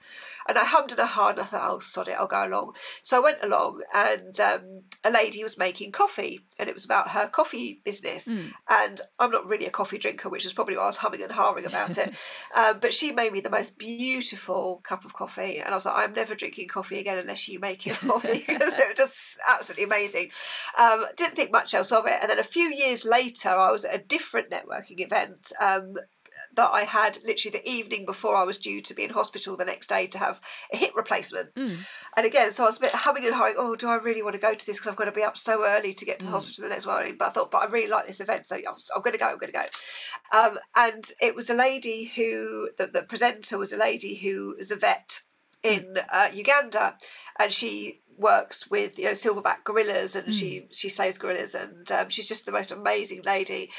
and 0.49 0.57
I 0.57 0.65
hummed 0.65 0.91
and 0.91 1.01
I 1.01 1.07
hard, 1.07 1.37
and 1.37 1.43
I 1.43 1.47
thought, 1.47 1.71
oh, 1.71 1.79
sod 1.79 2.09
it, 2.09 2.17
I'll 2.19 2.27
go 2.27 2.47
along. 2.47 2.75
So 3.03 3.19
I 3.19 3.21
went 3.21 3.39
along, 3.43 3.83
and 3.95 4.41
um, 4.41 4.83
a 5.05 5.11
lady 5.11 5.43
was 5.43 5.59
making 5.59 5.93
coffee, 5.93 6.41
and 6.59 6.71
it 6.71 6.75
was 6.75 6.87
about 6.87 7.11
her 7.11 7.29
coffee 7.29 7.83
business. 7.85 8.27
And 8.69 9.01
I'm 9.19 9.31
not 9.31 9.47
really 9.47 9.67
a 9.67 9.71
coffee 9.71 9.99
drinker, 9.99 10.31
which 10.31 10.47
is 10.47 10.55
probably 10.55 10.77
why 10.77 10.85
I 10.85 10.87
was 10.87 10.97
humming 10.97 11.23
and 11.23 11.33
hawing 11.33 11.67
about 11.67 11.99
it. 11.99 12.15
um, 12.57 12.79
but 12.81 12.95
she 12.95 13.13
made 13.13 13.33
me 13.33 13.41
the 13.41 13.51
most 13.51 13.79
beautiful 13.79 14.81
cup 14.85 15.05
of 15.05 15.13
coffee, 15.13 15.59
and 15.59 15.69
I 15.69 15.75
was 15.75 15.85
like, 15.85 15.97
I'm 15.97 16.15
never 16.15 16.35
drinking 16.35 16.69
coffee 16.69 16.99
again 16.99 17.19
unless 17.19 17.47
you 17.47 17.61
make 17.61 17.87
it 17.87 17.97
for 17.97 18.19
me 18.21 18.45
because 18.47 18.73
it 18.79 18.89
was 18.89 18.97
just 18.97 19.39
absolutely 19.47 19.85
amazing. 19.85 20.31
Um, 20.79 21.07
didn't 21.17 21.35
think 21.35 21.51
much 21.51 21.75
else 21.75 21.93
of 21.93 22.07
it, 22.07 22.19
and 22.21 22.31
then 22.31 22.39
a 22.39 22.45
few 22.45 22.69
years 22.69 23.05
later, 23.05 23.51
I 23.51 23.71
was 23.73 23.85
at 23.85 23.95
a 23.95 24.05
different 24.05 24.51
networking 24.51 25.01
event. 25.05 25.53
Um, 25.61 25.97
that 26.55 26.71
I 26.71 26.83
had 26.83 27.19
literally 27.25 27.59
the 27.59 27.69
evening 27.69 28.07
before 28.07 28.37
I 28.37 28.45
was 28.45 28.59
due 28.59 28.81
to 28.83 28.95
be 28.95 29.05
in 29.05 29.11
hospital 29.11 29.57
the 29.57 29.65
next 29.65 29.89
day 29.89 30.07
to 30.09 30.19
have 30.19 30.41
a 30.73 30.77
hip 30.77 30.93
replacement. 30.97 31.51
And 32.17 32.27
again, 32.27 32.53
so 32.53 32.65
I 32.65 32.67
was 32.67 32.79
a 32.79 32.81
bit 32.81 32.93
humming 32.93 33.25
and 33.27 33.35
hawing, 33.35 33.55
oh, 33.57 33.77
do 33.77 33.89
I 33.89 33.97
really 33.97 34.23
want 34.23 34.35
to 34.35 34.41
go 34.41 34.55
to 34.55 34.67
this 34.67 34.77
because 34.79 34.91
I've 34.91 34.97
got 34.97 35.07
to 35.07 35.13
be 35.13 35.23
up 35.23 35.37
so 35.37 35.65
early 35.65 35.95
to 35.95 36.05
get 36.05 36.21
to 36.21 36.27
the 36.27 36.33
hospital 36.33 36.63
the 36.63 36.71
next 36.71 36.87
morning? 36.87 37.17
But 37.19 37.29
I 37.29 37.31
thought, 37.31 37.51
but 37.51 37.63
I 37.63 37.67
really 37.67 37.91
like 37.91 38.07
this 38.07 38.21
event, 38.21 38.47
so 38.47 38.57
I'm 38.57 39.03
going 39.03 39.13
to 39.13 39.19
go, 39.19 39.29
I'm 39.29 39.39
going 39.39 39.53
to 39.53 39.59
go. 39.59 40.39
Um, 40.39 40.59
and 40.77 41.05
it 41.21 41.35
was 41.35 41.51
a 41.51 41.55
lady 41.55 42.05
who, 42.05 42.71
the, 42.79 42.87
the 42.87 43.03
presenter 43.03 43.59
was 43.59 43.73
a 43.73 43.77
lady 43.77 44.15
who 44.15 44.55
was 44.59 44.71
a 44.71 44.77
vet 44.77 45.23
in 45.63 45.99
uh, 46.13 46.29
Uganda, 46.33 46.97
and 47.39 47.53
she 47.53 48.01
works 48.19 48.69
with 48.69 48.99
you 48.99 49.05
know 49.07 49.13
silverback 49.13 49.65
gorillas 49.65 50.17
and 50.17 50.35
she 50.35 50.67
she 50.73 50.89
saves 50.89 51.19
gorillas 51.19 51.55
and 51.55 51.91
um, 51.93 52.09
she's 52.11 52.29
just 52.29 52.45
the 52.47 52.53
most 52.53 52.73
amazing 52.73 53.23
lady 53.25 53.71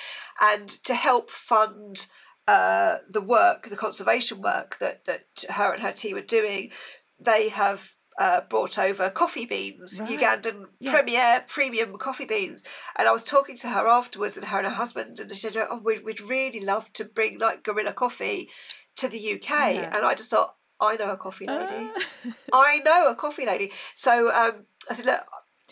and 0.42 0.70
to 0.84 0.94
help 0.96 1.30
fund 1.30 2.08
uh, 2.48 2.98
the 3.10 3.22
work 3.22 3.70
the 3.70 3.76
conservation 3.76 4.42
work 4.42 4.78
that 4.80 5.06
that 5.06 5.26
her 5.52 5.72
and 5.74 5.82
her 5.84 5.92
team 5.92 6.16
are 6.18 6.22
doing 6.22 6.72
they 7.20 7.50
have 7.50 7.92
uh, 8.20 8.42
brought 8.50 8.78
over 8.78 9.10
coffee 9.10 9.46
beans, 9.46 10.02
Right. 10.02 10.20
Ugandan 10.20 10.66
Yeah. 10.80 10.92
premier 10.92 11.44
premium 11.48 11.98
coffee 11.98 12.26
beans. 12.26 12.66
And 12.98 13.08
I 13.08 13.12
was 13.14 13.24
talking 13.24 13.56
to 13.58 13.70
her 13.70 13.88
afterwards, 13.88 14.36
and 14.36 14.46
her 14.46 14.58
and 14.58 14.68
her 14.68 14.74
husband, 14.74 15.22
and 15.22 15.30
they 15.30 15.36
said, 15.36 15.56
"Oh, 15.56 15.80
we'd, 15.82 16.04
we'd 16.04 16.20
really 16.20 16.60
love 16.60 16.92
to 16.94 17.06
bring 17.06 17.40
like 17.40 17.64
Gorilla 17.64 17.94
Coffee 17.94 18.50
to 18.98 19.08
the 19.08 19.36
UK." 19.36 19.50
Yeah. 19.76 19.92
And 19.96 20.06
I 20.06 20.16
just 20.16 20.30
thought, 20.32 20.56
I 20.82 20.96
know 20.96 21.12
a 21.12 21.18
coffee 21.18 21.46
lady. 21.48 21.90
Ah. 21.96 22.34
I 22.54 22.80
know 22.80 23.10
a 23.10 23.16
coffee 23.16 23.46
lady. 23.46 23.72
So 23.96 24.32
um, 24.34 24.66
I 24.90 24.94
said, 24.94 25.06
look, 25.06 25.22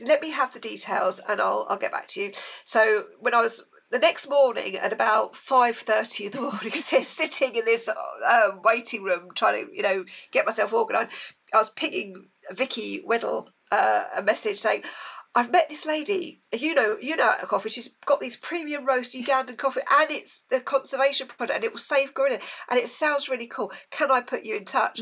let 0.02 0.22
me 0.22 0.32
have 0.32 0.54
the 0.54 0.60
details 0.60 1.20
and 1.28 1.42
I'll 1.42 1.66
I'll 1.70 1.78
get 1.78 1.92
back 1.92 2.08
to 2.10 2.22
you. 2.22 2.32
So 2.66 3.06
when 3.20 3.34
I 3.34 3.42
was 3.42 3.64
the 3.90 4.00
next 4.00 4.30
morning 4.30 4.76
at 4.76 4.94
about 4.94 5.36
five 5.36 5.78
thirty 5.78 6.26
in 6.26 6.32
the 6.32 6.42
morning, 6.52 6.72
sitting 6.72 7.56
in 7.56 7.66
this 7.66 7.90
uh, 7.90 8.50
waiting 8.64 9.04
room 9.04 9.30
trying 9.36 9.66
to 9.66 9.72
you 9.74 9.84
know 9.84 10.06
get 10.32 10.46
myself 10.46 10.74
organised, 10.74 11.12
I 11.54 11.58
was 11.58 11.70
pinging 11.70 12.28
Vicky 12.52 13.02
Weddle 13.08 13.48
uh, 13.72 14.04
a 14.16 14.22
message 14.22 14.60
saying. 14.60 14.84
I've 15.36 15.51
met 15.51 15.69
this 15.69 15.86
lady. 15.86 16.41
You 16.53 16.74
know, 16.74 16.98
you 17.00 17.15
know, 17.15 17.29
at 17.31 17.48
coffee. 17.48 17.69
She's 17.69 17.96
got 18.05 18.19
these 18.19 18.36
premium 18.36 18.86
roast 18.86 19.13
Ugandan 19.13 19.57
coffee, 19.57 19.81
and 20.00 20.10
it's 20.12 20.46
the 20.50 20.60
conservation 20.60 21.27
product, 21.27 21.55
and 21.55 21.63
it 21.63 21.72
will 21.72 21.79
save 21.79 22.13
gorilla, 22.13 22.39
and 22.69 22.79
it 22.79 22.89
sounds 22.89 23.29
really 23.29 23.48
cool. 23.48 23.72
Can 23.91 24.12
I 24.12 24.22
put 24.22 24.43
you 24.43 24.55
in 24.55 24.65
touch? 24.65 25.00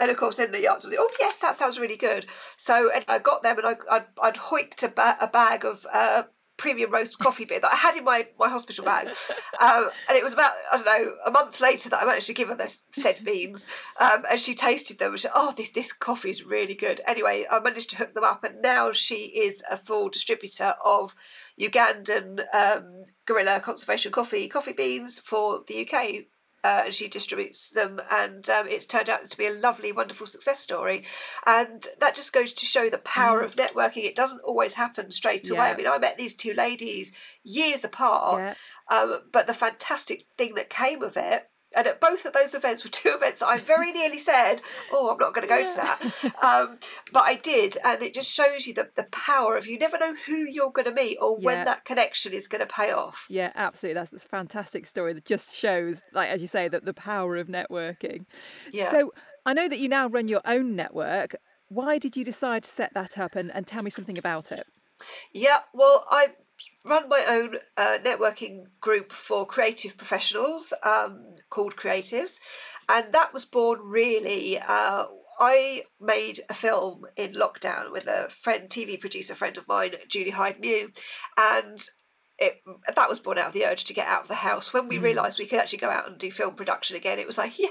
And 0.00 0.10
of 0.10 0.16
course, 0.16 0.36
then 0.36 0.50
the 0.52 0.66
answer 0.66 0.88
was, 0.88 0.96
"Oh 0.98 1.10
yes, 1.20 1.40
that 1.40 1.56
sounds 1.56 1.78
really 1.78 1.96
good." 1.96 2.26
So 2.56 2.90
and 2.90 3.04
I 3.08 3.18
got 3.18 3.42
them, 3.42 3.58
and 3.58 3.66
I, 3.66 3.76
I'd, 3.90 4.04
I'd 4.22 4.36
hoiked 4.36 4.82
a, 4.82 4.88
ba- 4.88 5.18
a 5.20 5.28
bag 5.28 5.64
of 5.64 5.86
uh, 5.92 6.22
premium 6.60 6.90
roast 6.90 7.18
coffee 7.18 7.46
bean 7.46 7.62
that 7.62 7.72
I 7.72 7.76
had 7.76 7.96
in 7.96 8.04
my, 8.04 8.26
my 8.38 8.48
hospital 8.48 8.84
bag. 8.84 9.08
Um, 9.60 9.90
and 10.08 10.16
it 10.16 10.24
was 10.24 10.32
about, 10.32 10.52
I 10.72 10.76
don't 10.76 10.86
know, 10.86 11.12
a 11.26 11.30
month 11.30 11.60
later 11.60 11.90
that 11.90 12.02
I 12.02 12.06
managed 12.06 12.28
to 12.28 12.32
give 12.32 12.48
her 12.48 12.54
the 12.54 12.74
said 12.92 13.22
beans. 13.22 13.66
Um, 14.00 14.24
and 14.30 14.40
she 14.40 14.54
tasted 14.54 14.98
them 14.98 15.10
and 15.10 15.18
she 15.18 15.24
said, 15.24 15.32
oh, 15.34 15.52
this, 15.54 15.70
this 15.70 15.92
coffee 15.92 16.30
is 16.30 16.44
really 16.44 16.74
good. 16.74 17.02
Anyway, 17.06 17.44
I 17.50 17.60
managed 17.60 17.90
to 17.90 17.96
hook 17.96 18.14
them 18.14 18.24
up. 18.24 18.42
And 18.42 18.62
now 18.62 18.92
she 18.92 19.26
is 19.26 19.62
a 19.70 19.76
full 19.76 20.08
distributor 20.08 20.74
of 20.82 21.14
Ugandan 21.60 22.40
um, 22.54 23.02
gorilla 23.26 23.60
conservation 23.60 24.12
coffee, 24.12 24.48
coffee 24.48 24.72
beans 24.72 25.18
for 25.18 25.60
the 25.66 25.86
UK 25.86 26.24
uh, 26.64 26.82
and 26.86 26.94
she 26.94 27.08
distributes 27.08 27.70
them, 27.70 28.00
and 28.10 28.48
um, 28.50 28.66
it's 28.68 28.86
turned 28.86 29.08
out 29.08 29.28
to 29.28 29.36
be 29.36 29.46
a 29.46 29.52
lovely, 29.52 29.92
wonderful 29.92 30.26
success 30.26 30.60
story. 30.60 31.04
And 31.46 31.86
that 32.00 32.14
just 32.14 32.32
goes 32.32 32.52
to 32.52 32.66
show 32.66 32.88
the 32.88 32.98
power 32.98 33.42
mm. 33.42 33.44
of 33.44 33.56
networking. 33.56 34.04
It 34.04 34.16
doesn't 34.16 34.42
always 34.42 34.74
happen 34.74 35.12
straight 35.12 35.50
away. 35.50 35.58
Yeah. 35.58 35.72
I 35.72 35.76
mean, 35.76 35.86
I 35.86 35.98
met 35.98 36.16
these 36.16 36.34
two 36.34 36.54
ladies 36.54 37.12
years 37.42 37.84
apart, 37.84 38.40
yeah. 38.40 38.54
um, 38.96 39.20
but 39.32 39.46
the 39.46 39.54
fantastic 39.54 40.26
thing 40.34 40.54
that 40.54 40.70
came 40.70 41.02
of 41.02 41.16
it 41.16 41.49
and 41.76 41.86
at 41.86 42.00
both 42.00 42.24
of 42.24 42.32
those 42.32 42.54
events 42.54 42.84
were 42.84 42.90
two 42.92 43.10
events 43.10 43.42
I 43.42 43.58
very 43.58 43.92
nearly 43.92 44.18
said, 44.18 44.62
"Oh, 44.92 45.10
I'm 45.10 45.18
not 45.18 45.34
going 45.34 45.46
to 45.46 45.48
go 45.48 45.58
yeah. 45.58 45.64
to 45.64 45.76
that," 45.76 46.44
um, 46.44 46.78
but 47.12 47.24
I 47.24 47.36
did, 47.36 47.76
and 47.84 48.02
it 48.02 48.14
just 48.14 48.32
shows 48.32 48.66
you 48.66 48.74
the 48.74 48.90
the 48.96 49.04
power 49.04 49.56
of 49.56 49.66
you 49.66 49.78
never 49.78 49.98
know 49.98 50.14
who 50.26 50.36
you're 50.36 50.70
going 50.70 50.86
to 50.86 50.94
meet 50.94 51.18
or 51.20 51.38
yeah. 51.38 51.46
when 51.46 51.64
that 51.64 51.84
connection 51.84 52.32
is 52.32 52.46
going 52.46 52.60
to 52.60 52.72
pay 52.72 52.92
off. 52.92 53.26
Yeah, 53.28 53.52
absolutely. 53.54 53.94
That's 54.00 54.10
that's 54.10 54.24
a 54.24 54.28
fantastic 54.28 54.86
story 54.86 55.12
that 55.12 55.24
just 55.24 55.54
shows, 55.54 56.02
like 56.12 56.30
as 56.30 56.40
you 56.40 56.48
say, 56.48 56.68
that 56.68 56.84
the 56.84 56.94
power 56.94 57.36
of 57.36 57.48
networking. 57.48 58.26
Yeah. 58.72 58.90
So 58.90 59.12
I 59.46 59.52
know 59.52 59.68
that 59.68 59.78
you 59.78 59.88
now 59.88 60.08
run 60.08 60.28
your 60.28 60.42
own 60.44 60.76
network. 60.76 61.36
Why 61.68 61.98
did 61.98 62.16
you 62.16 62.24
decide 62.24 62.64
to 62.64 62.68
set 62.68 62.94
that 62.94 63.16
up, 63.16 63.36
and, 63.36 63.54
and 63.54 63.66
tell 63.66 63.82
me 63.82 63.90
something 63.90 64.18
about 64.18 64.50
it? 64.50 64.64
Yeah, 65.32 65.60
well, 65.72 66.04
I 66.10 66.28
run 66.84 67.08
my 67.08 67.24
own 67.28 67.56
uh, 67.76 67.98
networking 68.02 68.64
group 68.80 69.12
for 69.12 69.46
creative 69.46 69.96
professionals 69.96 70.72
um, 70.82 71.36
called 71.48 71.76
Cr38tives, 71.76 72.38
and 72.88 73.12
that 73.12 73.32
was 73.32 73.44
born 73.44 73.80
really. 73.82 74.58
Uh, 74.58 75.06
I 75.38 75.84
made 75.98 76.40
a 76.50 76.54
film 76.54 77.06
in 77.16 77.32
lockdown 77.32 77.92
with 77.92 78.06
a 78.06 78.28
friend, 78.28 78.68
TV 78.68 79.00
producer 79.00 79.34
friend 79.34 79.56
of 79.56 79.66
mine, 79.66 79.92
Julie 80.06 80.30
Hyde 80.30 80.60
Mew, 80.60 80.90
and 81.38 81.82
it, 82.40 82.62
that 82.96 83.08
was 83.08 83.20
born 83.20 83.36
out 83.36 83.48
of 83.48 83.52
the 83.52 83.66
urge 83.66 83.84
to 83.84 83.92
get 83.92 84.08
out 84.08 84.22
of 84.22 84.28
the 84.28 84.34
house. 84.34 84.72
When 84.72 84.88
we 84.88 84.96
mm. 84.96 85.02
realised 85.02 85.38
we 85.38 85.44
could 85.44 85.58
actually 85.58 85.80
go 85.80 85.90
out 85.90 86.08
and 86.08 86.16
do 86.16 86.30
film 86.30 86.54
production 86.54 86.96
again, 86.96 87.18
it 87.18 87.26
was 87.26 87.36
like, 87.36 87.58
yay, 87.58 87.68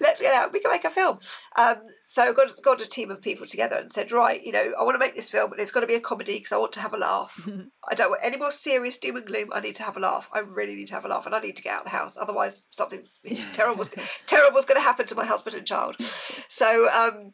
let's 0.00 0.22
get 0.22 0.34
out, 0.34 0.50
we 0.50 0.60
can 0.60 0.70
make 0.70 0.86
a 0.86 0.90
film. 0.90 1.18
Um, 1.58 1.76
so 2.02 2.32
got 2.32 2.50
got 2.64 2.80
a 2.80 2.86
team 2.86 3.10
of 3.10 3.20
people 3.20 3.46
together 3.46 3.76
and 3.76 3.92
said, 3.92 4.10
right, 4.10 4.42
you 4.42 4.50
know, 4.50 4.72
I 4.78 4.82
want 4.82 4.94
to 4.94 4.98
make 4.98 5.14
this 5.14 5.28
film, 5.28 5.52
and 5.52 5.60
it's 5.60 5.70
got 5.70 5.80
to 5.80 5.86
be 5.86 5.94
a 5.94 6.00
comedy 6.00 6.38
because 6.38 6.52
I 6.52 6.56
want 6.56 6.72
to 6.72 6.80
have 6.80 6.94
a 6.94 6.98
laugh. 6.98 7.46
I 7.90 7.94
don't 7.94 8.10
want 8.10 8.22
any 8.24 8.38
more 8.38 8.50
serious 8.50 8.96
doom 8.96 9.16
and 9.16 9.26
gloom. 9.26 9.50
I 9.52 9.60
need 9.60 9.76
to 9.76 9.82
have 9.82 9.98
a 9.98 10.00
laugh. 10.00 10.30
I 10.32 10.38
really 10.38 10.74
need 10.74 10.88
to 10.88 10.94
have 10.94 11.04
a 11.04 11.08
laugh, 11.08 11.26
and 11.26 11.34
I 11.34 11.40
need 11.40 11.56
to 11.56 11.62
get 11.62 11.74
out 11.74 11.84
of 11.84 11.90
the 11.92 11.96
house. 11.96 12.16
Otherwise, 12.18 12.64
something 12.70 13.02
terrible 13.52 13.84
terrible 14.26 14.58
is 14.58 14.64
going 14.64 14.80
to 14.80 14.84
happen 14.84 15.06
to 15.06 15.14
my 15.14 15.26
husband 15.26 15.56
and 15.56 15.66
child. 15.66 15.96
So. 16.00 16.90
Um, 16.90 17.32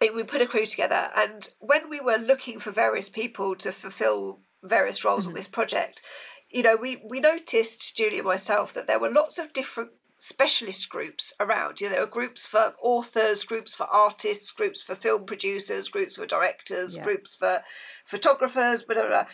we 0.00 0.24
put 0.24 0.42
a 0.42 0.46
crew 0.46 0.66
together, 0.66 1.10
and 1.16 1.48
when 1.60 1.88
we 1.88 2.00
were 2.00 2.16
looking 2.16 2.58
for 2.58 2.72
various 2.72 3.08
people 3.08 3.54
to 3.54 3.70
fulfil 3.70 4.40
various 4.62 5.04
roles 5.04 5.22
mm-hmm. 5.22 5.30
on 5.30 5.34
this 5.34 5.48
project, 5.48 6.02
you 6.50 6.62
know, 6.62 6.76
we, 6.76 7.02
we 7.08 7.20
noticed, 7.20 7.96
Julie 7.96 8.18
and 8.18 8.26
myself, 8.26 8.72
that 8.74 8.86
there 8.86 8.98
were 8.98 9.10
lots 9.10 9.38
of 9.38 9.52
different 9.52 9.90
specialist 10.18 10.88
groups 10.88 11.32
around. 11.40 11.80
You 11.80 11.88
know, 11.88 11.92
there 11.92 12.00
were 12.02 12.06
groups 12.06 12.46
for 12.46 12.74
authors, 12.80 13.44
groups 13.44 13.74
for 13.74 13.84
artists, 13.84 14.52
groups 14.52 14.82
for 14.82 14.94
film 14.94 15.24
producers, 15.24 15.88
groups 15.88 16.16
for 16.16 16.26
directors, 16.26 16.96
yeah. 16.96 17.02
groups 17.02 17.34
for 17.34 17.58
photographers, 18.04 18.82
blah, 18.82 18.96
blah, 18.96 19.08
blah. 19.08 19.24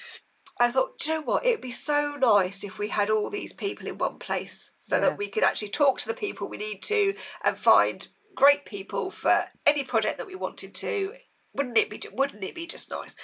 I 0.61 0.71
thought, 0.71 0.99
do 0.99 1.13
you 1.13 1.19
know 1.19 1.25
what? 1.25 1.45
It'd 1.45 1.61
be 1.61 1.71
so 1.71 2.17
nice 2.19 2.65
if 2.65 2.79
we 2.79 2.89
had 2.89 3.11
all 3.11 3.31
these 3.31 3.53
people 3.53 3.87
in 3.87 3.99
one 3.99 4.19
place 4.19 4.71
so 4.77 4.97
yeah. 4.97 5.03
that 5.03 5.19
we 5.19 5.29
could 5.29 5.45
actually 5.45 5.69
talk 5.69 6.01
to 6.01 6.09
the 6.09 6.15
people 6.15 6.49
we 6.49 6.57
need 6.57 6.83
to 6.85 7.15
and 7.45 7.57
find 7.57 8.09
great 8.35 8.65
people 8.65 9.11
for 9.11 9.45
any 9.67 9.85
project 9.85 10.19
that 10.19 10.27
we 10.27 10.35
wanted 10.35 10.75
to. 10.77 11.13
Wouldn't 11.55 11.79
it 11.79 11.91
be? 11.91 12.01
Wouldn't 12.13 12.43
it 12.43 12.55
be 12.55 12.67
just 12.67 12.91
nice? 12.91 13.17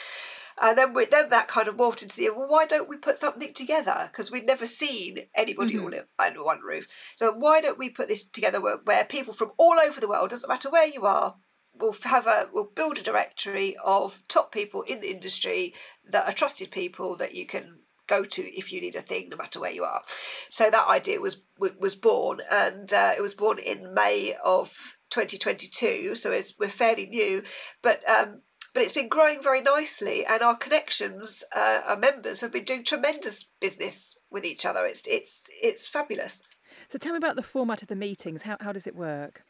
And 0.60 0.78
then 0.78 0.94
we, 0.94 1.06
then 1.06 1.30
that 1.30 1.48
kind 1.48 1.68
of 1.68 1.76
morphed 1.76 2.02
into 2.02 2.16
the 2.16 2.30
well, 2.30 2.48
why 2.48 2.66
don't 2.66 2.88
we 2.88 2.96
put 2.96 3.18
something 3.18 3.52
together? 3.52 4.04
Because 4.06 4.30
we'd 4.30 4.46
never 4.46 4.66
seen 4.66 5.18
anybody 5.34 5.74
mm-hmm. 5.74 5.94
all 5.94 6.26
under 6.26 6.44
one 6.44 6.60
roof. 6.60 6.86
So 7.16 7.32
why 7.32 7.60
don't 7.60 7.78
we 7.78 7.88
put 7.88 8.08
this 8.08 8.24
together 8.24 8.60
where, 8.60 8.78
where 8.84 9.04
people 9.04 9.34
from 9.34 9.52
all 9.56 9.78
over 9.80 10.00
the 10.00 10.08
world, 10.08 10.30
doesn't 10.30 10.48
matter 10.48 10.70
where 10.70 10.86
you 10.86 11.06
are, 11.06 11.34
we'll 11.78 11.96
have 12.04 12.26
a 12.26 12.48
we'll 12.52 12.70
build 12.74 12.98
a 12.98 13.02
directory 13.02 13.76
of 13.84 14.22
top 14.28 14.52
people 14.52 14.82
in 14.82 15.00
the 15.00 15.10
industry 15.10 15.74
that 16.08 16.26
are 16.26 16.32
trusted 16.32 16.70
people 16.70 17.16
that 17.16 17.34
you 17.34 17.46
can 17.46 17.78
go 18.06 18.22
to 18.22 18.42
if 18.56 18.72
you 18.72 18.80
need 18.80 18.96
a 18.96 19.00
thing 19.00 19.28
no 19.30 19.36
matter 19.36 19.58
where 19.58 19.72
you 19.72 19.82
are 19.82 20.02
so 20.50 20.70
that 20.70 20.88
idea 20.88 21.20
was 21.20 21.42
was 21.58 21.94
born 21.94 22.40
and 22.50 22.92
uh, 22.92 23.12
it 23.16 23.22
was 23.22 23.34
born 23.34 23.58
in 23.58 23.94
may 23.94 24.34
of 24.44 24.96
2022 25.10 26.14
so 26.14 26.30
it's 26.30 26.54
we're 26.58 26.68
fairly 26.68 27.06
new 27.06 27.42
but 27.82 28.06
um, 28.08 28.42
but 28.74 28.82
it's 28.82 28.92
been 28.92 29.08
growing 29.08 29.42
very 29.42 29.60
nicely, 29.60 30.26
and 30.26 30.42
our 30.42 30.56
connections, 30.56 31.44
uh, 31.56 31.80
our 31.86 31.96
members, 31.96 32.40
have 32.40 32.52
been 32.52 32.64
doing 32.64 32.82
tremendous 32.82 33.44
business 33.60 34.16
with 34.30 34.44
each 34.44 34.66
other. 34.66 34.84
It's 34.84 35.06
it's 35.06 35.48
it's 35.62 35.86
fabulous. 35.86 36.42
So 36.88 36.98
tell 36.98 37.12
me 37.12 37.18
about 37.18 37.36
the 37.36 37.42
format 37.42 37.82
of 37.82 37.88
the 37.88 37.96
meetings. 37.96 38.42
How 38.42 38.56
how 38.60 38.72
does 38.72 38.86
it 38.86 38.96
work? 38.96 39.44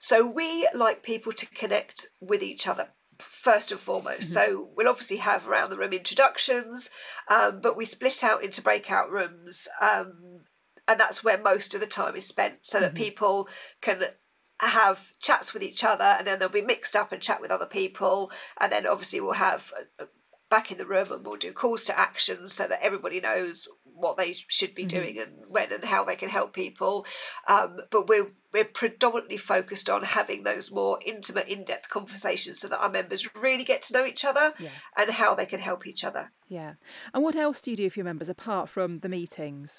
So 0.00 0.26
we 0.26 0.66
like 0.74 1.02
people 1.02 1.32
to 1.32 1.46
connect 1.46 2.08
with 2.20 2.42
each 2.42 2.66
other 2.66 2.88
first 3.18 3.70
and 3.70 3.80
foremost. 3.80 4.32
Mm-hmm. 4.32 4.52
So 4.52 4.68
we'll 4.76 4.88
obviously 4.88 5.18
have 5.18 5.46
around 5.46 5.70
the 5.70 5.76
room 5.76 5.92
introductions, 5.92 6.90
um, 7.28 7.60
but 7.60 7.76
we 7.76 7.84
split 7.84 8.24
out 8.24 8.42
into 8.42 8.62
breakout 8.62 9.10
rooms. 9.10 9.68
Um, 9.80 10.44
and 10.88 11.00
that's 11.00 11.24
where 11.24 11.38
most 11.38 11.74
of 11.74 11.80
the 11.80 11.86
time 11.86 12.14
is 12.14 12.26
spent 12.26 12.58
so 12.62 12.80
that 12.80 12.94
mm-hmm. 12.94 13.04
people 13.04 13.48
can 13.80 14.04
have 14.60 15.12
chats 15.20 15.52
with 15.52 15.62
each 15.62 15.84
other 15.84 16.04
and 16.04 16.26
then 16.26 16.38
they'll 16.38 16.48
be 16.48 16.62
mixed 16.62 16.96
up 16.96 17.12
and 17.12 17.22
chat 17.22 17.40
with 17.40 17.50
other 17.50 17.66
people. 17.66 18.30
And 18.60 18.72
then 18.72 18.86
obviously 18.86 19.20
we'll 19.20 19.32
have 19.34 19.72
uh, 19.78 20.04
uh, 20.04 20.06
back 20.48 20.70
in 20.70 20.78
the 20.78 20.86
room 20.86 21.10
and 21.10 21.26
we'll 21.26 21.36
do 21.36 21.52
calls 21.52 21.84
to 21.84 21.98
action 21.98 22.48
so 22.48 22.66
that 22.66 22.82
everybody 22.82 23.20
knows 23.20 23.68
what 23.84 24.16
they 24.16 24.34
should 24.48 24.74
be 24.74 24.84
mm-hmm. 24.84 24.96
doing 24.96 25.18
and 25.18 25.32
when 25.48 25.72
and 25.72 25.84
how 25.84 26.04
they 26.04 26.16
can 26.16 26.28
help 26.28 26.52
people. 26.52 27.04
Um, 27.48 27.80
but 27.90 28.08
we're 28.08 28.28
we're 28.52 28.64
predominantly 28.64 29.36
focused 29.36 29.90
on 29.90 30.02
having 30.02 30.42
those 30.42 30.70
more 30.70 30.98
intimate 31.04 31.48
in-depth 31.48 31.90
conversations 31.90 32.60
so 32.60 32.68
that 32.68 32.80
our 32.80 32.90
members 32.90 33.28
really 33.34 33.64
get 33.64 33.82
to 33.82 33.92
know 33.92 34.06
each 34.06 34.24
other 34.24 34.54
yeah. 34.58 34.70
and 34.96 35.10
how 35.10 35.34
they 35.34 35.44
can 35.44 35.60
help 35.60 35.86
each 35.86 36.04
other. 36.04 36.32
Yeah. 36.48 36.74
And 37.12 37.22
what 37.22 37.36
else 37.36 37.60
do 37.60 37.70
you 37.70 37.76
do 37.76 37.90
for 37.90 37.98
your 37.98 38.04
members 38.04 38.30
apart 38.30 38.70
from 38.70 38.98
the 38.98 39.10
meetings 39.10 39.78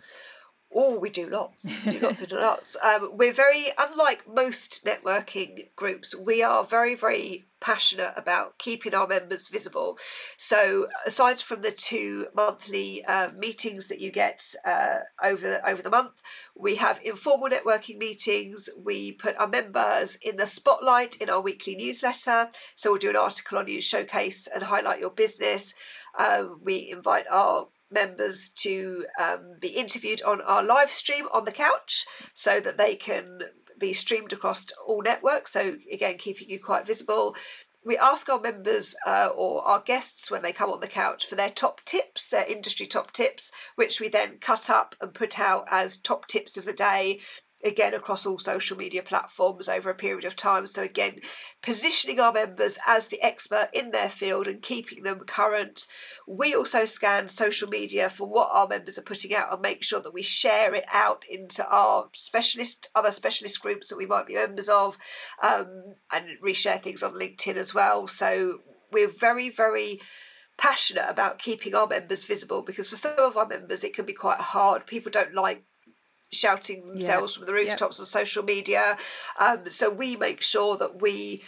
Oh, 0.73 0.99
we 0.99 1.09
do 1.09 1.29
lots. 1.29 1.65
We 1.85 1.93
do 1.93 1.99
lots 1.99 2.21
and 2.21 2.31
lots. 2.31 2.75
Um, 2.87 3.11
we're 3.13 3.33
very, 3.33 3.67
unlike 3.77 4.27
most 4.27 4.85
networking 4.85 5.69
groups, 5.75 6.15
we 6.15 6.43
are 6.43 6.63
very, 6.63 6.95
very 6.95 7.47
passionate 7.59 8.13
about 8.15 8.57
keeping 8.57 8.93
our 8.93 9.07
members 9.07 9.47
visible. 9.47 9.97
So, 10.37 10.87
aside 11.05 11.39
from 11.39 11.61
the 11.61 11.71
two 11.71 12.27
monthly 12.35 13.03
uh, 13.05 13.31
meetings 13.35 13.87
that 13.87 13.99
you 13.99 14.11
get 14.11 14.43
uh, 14.65 14.99
over 15.23 15.61
over 15.65 15.81
the 15.81 15.89
month, 15.89 16.21
we 16.55 16.75
have 16.75 16.99
informal 17.03 17.49
networking 17.49 17.97
meetings. 17.97 18.69
We 18.77 19.13
put 19.13 19.37
our 19.37 19.47
members 19.47 20.17
in 20.17 20.35
the 20.35 20.47
spotlight 20.47 21.17
in 21.17 21.29
our 21.29 21.41
weekly 21.41 21.75
newsletter. 21.75 22.49
So, 22.75 22.91
we'll 22.91 22.99
do 22.99 23.09
an 23.09 23.15
article 23.15 23.57
on 23.57 23.67
you, 23.67 23.81
showcase 23.81 24.47
and 24.53 24.63
highlight 24.63 24.99
your 24.99 25.11
business. 25.11 25.73
Um, 26.17 26.59
we 26.63 26.89
invite 26.91 27.25
our 27.31 27.67
members 27.91 28.49
to 28.49 29.05
um, 29.21 29.55
be 29.59 29.69
interviewed 29.69 30.21
on 30.21 30.41
our 30.41 30.63
live 30.63 30.91
stream 30.91 31.27
on 31.33 31.45
the 31.45 31.51
couch 31.51 32.05
so 32.33 32.59
that 32.59 32.77
they 32.77 32.95
can 32.95 33.39
be 33.79 33.93
streamed 33.93 34.33
across 34.33 34.67
all 34.85 35.01
networks. 35.01 35.53
So, 35.53 35.75
again, 35.91 36.17
keeping 36.17 36.49
you 36.49 36.59
quite 36.59 36.85
visible. 36.85 37.35
We 37.85 37.97
ask 37.97 38.27
our 38.27 38.41
members 38.41 38.95
uh, 39.05 39.29
or 39.33 39.61
our 39.63 39.79
guests 39.79 40.29
when 40.29 40.41
they 40.41 40.51
come 40.51 40.69
on 40.69 40.81
the 40.81 40.87
couch 40.87 41.25
for 41.25 41.35
their 41.35 41.49
top 41.49 41.81
tips, 41.85 42.29
their 42.29 42.45
industry 42.45 42.85
top 42.85 43.13
tips, 43.13 43.51
which 43.75 44.01
we 44.01 44.09
then 44.09 44.39
cut 44.41 44.69
up 44.69 44.95
and 44.99 45.13
put 45.13 45.39
out 45.39 45.65
as 45.71 45.97
top 45.97 46.27
tips 46.27 46.57
of 46.57 46.65
the 46.65 46.73
day 46.73 47.21
again 47.67 47.93
across 47.93 48.25
all 48.25 48.39
social 48.39 48.77
media 48.77 49.03
platforms 49.03 49.69
over 49.69 49.89
a 49.89 49.95
period 49.95 50.25
of 50.25 50.35
time. 50.35 50.65
So, 50.65 50.81
again, 50.81 51.19
positioning 51.61 52.19
our 52.19 52.33
members 52.33 52.79
as 52.87 53.09
the 53.09 53.21
expert 53.21 53.69
in 53.73 53.91
their 53.91 54.09
field 54.09 54.47
and 54.47 54.61
keeping 54.61 55.03
them 55.03 55.19
current. 55.19 55.85
We 56.27 56.55
also 56.55 56.85
scan 56.85 57.29
social 57.29 57.69
media 57.69 58.09
for 58.09 58.27
what 58.27 58.49
our 58.51 58.67
members 58.67 58.97
are 58.97 59.03
putting 59.03 59.35
out 59.35 59.51
and 59.53 59.61
make 59.61 59.83
sure 59.83 59.99
that 59.99 60.13
we 60.13 60.23
share 60.23 60.73
it 60.73 60.85
out 60.91 61.23
into 61.29 61.67
our 61.69 62.09
specialist, 62.13 62.89
other 62.95 63.11
specialist 63.11 63.61
groups 63.61 63.89
that 63.89 63.97
we 63.97 64.05
might 64.05 64.27
be 64.27 64.35
members 64.35 64.69
of, 64.69 64.97
um, 65.43 65.93
and 66.11 66.25
reshare 66.43 66.81
things 66.81 67.03
on 67.03 67.13
LinkedIn 67.13 67.55
as 67.55 67.73
well. 67.73 68.07
So, 68.07 68.59
we're 68.91 69.09
very, 69.09 69.49
very 69.49 69.99
passionate 70.57 71.05
about 71.07 71.39
keeping 71.39 71.75
our 71.75 71.87
members 71.87 72.23
visible 72.23 72.63
because 72.63 72.89
for 72.89 72.95
some 72.95 73.17
of 73.19 73.37
our 73.37 73.47
members 73.47 73.83
it 73.83 73.93
can 73.93 74.05
be 74.05 74.13
quite 74.13 74.39
hard. 74.39 74.87
People 74.87 75.11
don't 75.11 75.33
like 75.33 75.63
shouting 76.31 76.87
themselves 76.87 77.33
yeah. 77.33 77.39
from 77.39 77.45
the 77.45 77.53
rooftops 77.53 77.97
yep. 77.97 78.01
on 78.01 78.05
social 78.05 78.43
media. 78.43 78.97
Um, 79.39 79.69
so 79.69 79.89
we 79.89 80.15
make 80.15 80.41
sure 80.41 80.77
that 80.77 81.01
we 81.01 81.43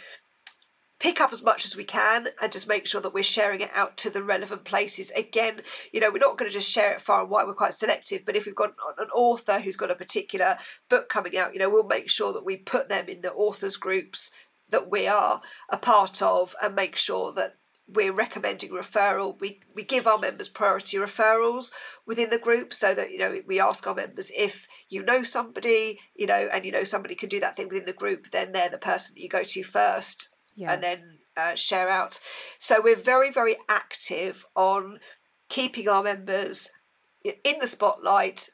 pick 1.00 1.20
up 1.20 1.32
as 1.32 1.42
much 1.42 1.64
as 1.64 1.76
we 1.76 1.82
can 1.82 2.28
and 2.42 2.52
just 2.52 2.68
make 2.68 2.86
sure 2.86 3.00
that 3.00 3.14
we're 3.14 3.24
sharing 3.24 3.62
it 3.62 3.70
out 3.74 3.96
to 3.96 4.10
the 4.10 4.22
relevant 4.22 4.64
places. 4.64 5.10
Again, 5.12 5.62
you 5.92 6.00
know, 6.00 6.10
we're 6.10 6.18
not 6.18 6.36
going 6.36 6.50
to 6.50 6.56
just 6.56 6.70
share 6.70 6.92
it 6.92 7.00
far 7.00 7.22
and 7.22 7.30
wide, 7.30 7.46
we're 7.46 7.54
quite 7.54 7.72
selective, 7.72 8.24
but 8.24 8.36
if 8.36 8.44
we've 8.44 8.54
got 8.54 8.74
an 8.98 9.08
author 9.08 9.58
who's 9.58 9.76
got 9.76 9.90
a 9.90 9.94
particular 9.94 10.56
book 10.90 11.08
coming 11.08 11.36
out, 11.38 11.54
you 11.54 11.58
know, 11.58 11.70
we'll 11.70 11.84
make 11.84 12.10
sure 12.10 12.34
that 12.34 12.44
we 12.44 12.58
put 12.58 12.90
them 12.90 13.08
in 13.08 13.22
the 13.22 13.32
authors 13.32 13.78
groups 13.78 14.30
that 14.68 14.90
we 14.90 15.08
are 15.08 15.40
a 15.70 15.78
part 15.78 16.22
of 16.22 16.54
and 16.62 16.74
make 16.74 16.96
sure 16.96 17.32
that 17.32 17.56
we're 17.94 18.12
recommending 18.12 18.70
referral. 18.70 19.38
We 19.40 19.60
we 19.74 19.82
give 19.82 20.06
our 20.06 20.18
members 20.18 20.48
priority 20.48 20.98
referrals 20.98 21.70
within 22.06 22.30
the 22.30 22.38
group 22.38 22.72
so 22.72 22.94
that 22.94 23.10
you 23.10 23.18
know 23.18 23.40
we 23.46 23.60
ask 23.60 23.86
our 23.86 23.94
members 23.94 24.30
if 24.36 24.66
you 24.88 25.02
know 25.02 25.22
somebody, 25.22 26.00
you 26.14 26.26
know, 26.26 26.48
and 26.52 26.64
you 26.64 26.72
know 26.72 26.84
somebody 26.84 27.14
can 27.14 27.28
do 27.28 27.40
that 27.40 27.56
thing 27.56 27.68
within 27.68 27.86
the 27.86 27.92
group, 27.92 28.30
then 28.30 28.52
they're 28.52 28.68
the 28.68 28.78
person 28.78 29.14
that 29.14 29.22
you 29.22 29.28
go 29.28 29.42
to 29.42 29.62
first, 29.62 30.28
yeah. 30.54 30.72
and 30.72 30.82
then 30.82 31.18
uh, 31.36 31.54
share 31.54 31.88
out. 31.88 32.20
So 32.58 32.80
we're 32.82 32.96
very 32.96 33.30
very 33.30 33.56
active 33.68 34.44
on 34.54 35.00
keeping 35.48 35.88
our 35.88 36.02
members 36.02 36.70
in 37.24 37.58
the 37.60 37.66
spotlight 37.66 38.50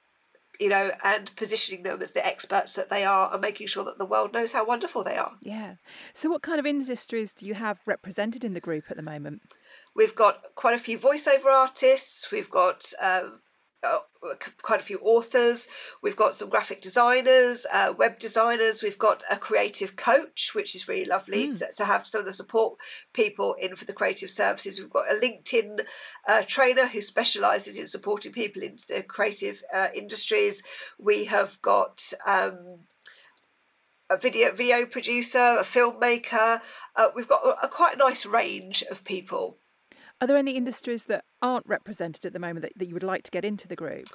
you 0.58 0.68
know, 0.68 0.90
and 1.04 1.34
positioning 1.36 1.82
them 1.82 2.02
as 2.02 2.12
the 2.12 2.24
experts 2.26 2.74
that 2.74 2.90
they 2.90 3.04
are 3.04 3.32
and 3.32 3.40
making 3.40 3.66
sure 3.66 3.84
that 3.84 3.98
the 3.98 4.06
world 4.06 4.32
knows 4.32 4.52
how 4.52 4.64
wonderful 4.64 5.04
they 5.04 5.16
are. 5.16 5.32
Yeah. 5.40 5.74
So, 6.12 6.28
what 6.30 6.42
kind 6.42 6.58
of 6.58 6.66
industries 6.66 7.32
do 7.32 7.46
you 7.46 7.54
have 7.54 7.80
represented 7.86 8.44
in 8.44 8.54
the 8.54 8.60
group 8.60 8.84
at 8.90 8.96
the 8.96 9.02
moment? 9.02 9.42
We've 9.94 10.14
got 10.14 10.42
quite 10.54 10.74
a 10.74 10.78
few 10.78 10.98
voiceover 10.98 11.46
artists, 11.46 12.30
we've 12.30 12.50
got 12.50 12.92
um, 13.02 13.40
uh, 13.86 14.34
quite 14.62 14.80
a 14.80 14.82
few 14.82 14.98
authors. 15.02 15.68
We've 16.02 16.16
got 16.16 16.34
some 16.34 16.48
graphic 16.48 16.80
designers, 16.80 17.66
uh, 17.72 17.94
web 17.96 18.18
designers. 18.18 18.82
We've 18.82 18.98
got 18.98 19.22
a 19.30 19.36
creative 19.36 19.96
coach, 19.96 20.50
which 20.54 20.74
is 20.74 20.88
really 20.88 21.04
lovely 21.04 21.48
mm. 21.48 21.58
to, 21.58 21.72
to, 21.76 21.84
have 21.84 22.06
some 22.06 22.20
of 22.20 22.26
the 22.26 22.32
support 22.32 22.78
people 23.12 23.54
in 23.60 23.76
for 23.76 23.84
the 23.84 23.92
creative 23.92 24.30
services. 24.30 24.78
We've 24.78 24.90
got 24.90 25.12
a 25.12 25.14
LinkedIn 25.14 25.80
uh, 26.28 26.42
trainer 26.46 26.86
who 26.86 27.00
specialises 27.00 27.78
in 27.78 27.86
supporting 27.86 28.32
people 28.32 28.62
into 28.62 28.86
the 28.86 29.02
creative 29.02 29.62
uh, 29.74 29.88
industries. 29.94 30.62
We 30.98 31.26
have 31.26 31.60
got. 31.62 32.12
Um, 32.26 32.80
a 34.08 34.16
video 34.16 34.52
video 34.52 34.86
producer, 34.86 35.56
a 35.58 35.64
filmmaker. 35.64 36.60
Uh, 36.94 37.08
we've 37.16 37.26
got 37.26 37.44
a, 37.44 37.64
a 37.64 37.68
quite 37.68 37.98
nice 37.98 38.24
range 38.24 38.84
of 38.88 39.02
people 39.02 39.58
are 40.20 40.26
there 40.26 40.36
any 40.38 40.56
industries 40.56 41.04
that 41.04 41.24
aren't 41.42 41.66
represented 41.66 42.24
at 42.24 42.32
the 42.32 42.38
moment 42.38 42.62
that, 42.62 42.72
that 42.76 42.86
you 42.86 42.94
would 42.94 43.02
like 43.02 43.22
to 43.22 43.30
get 43.30 43.44
into 43.44 43.68
the 43.68 43.76
group? 43.76 44.06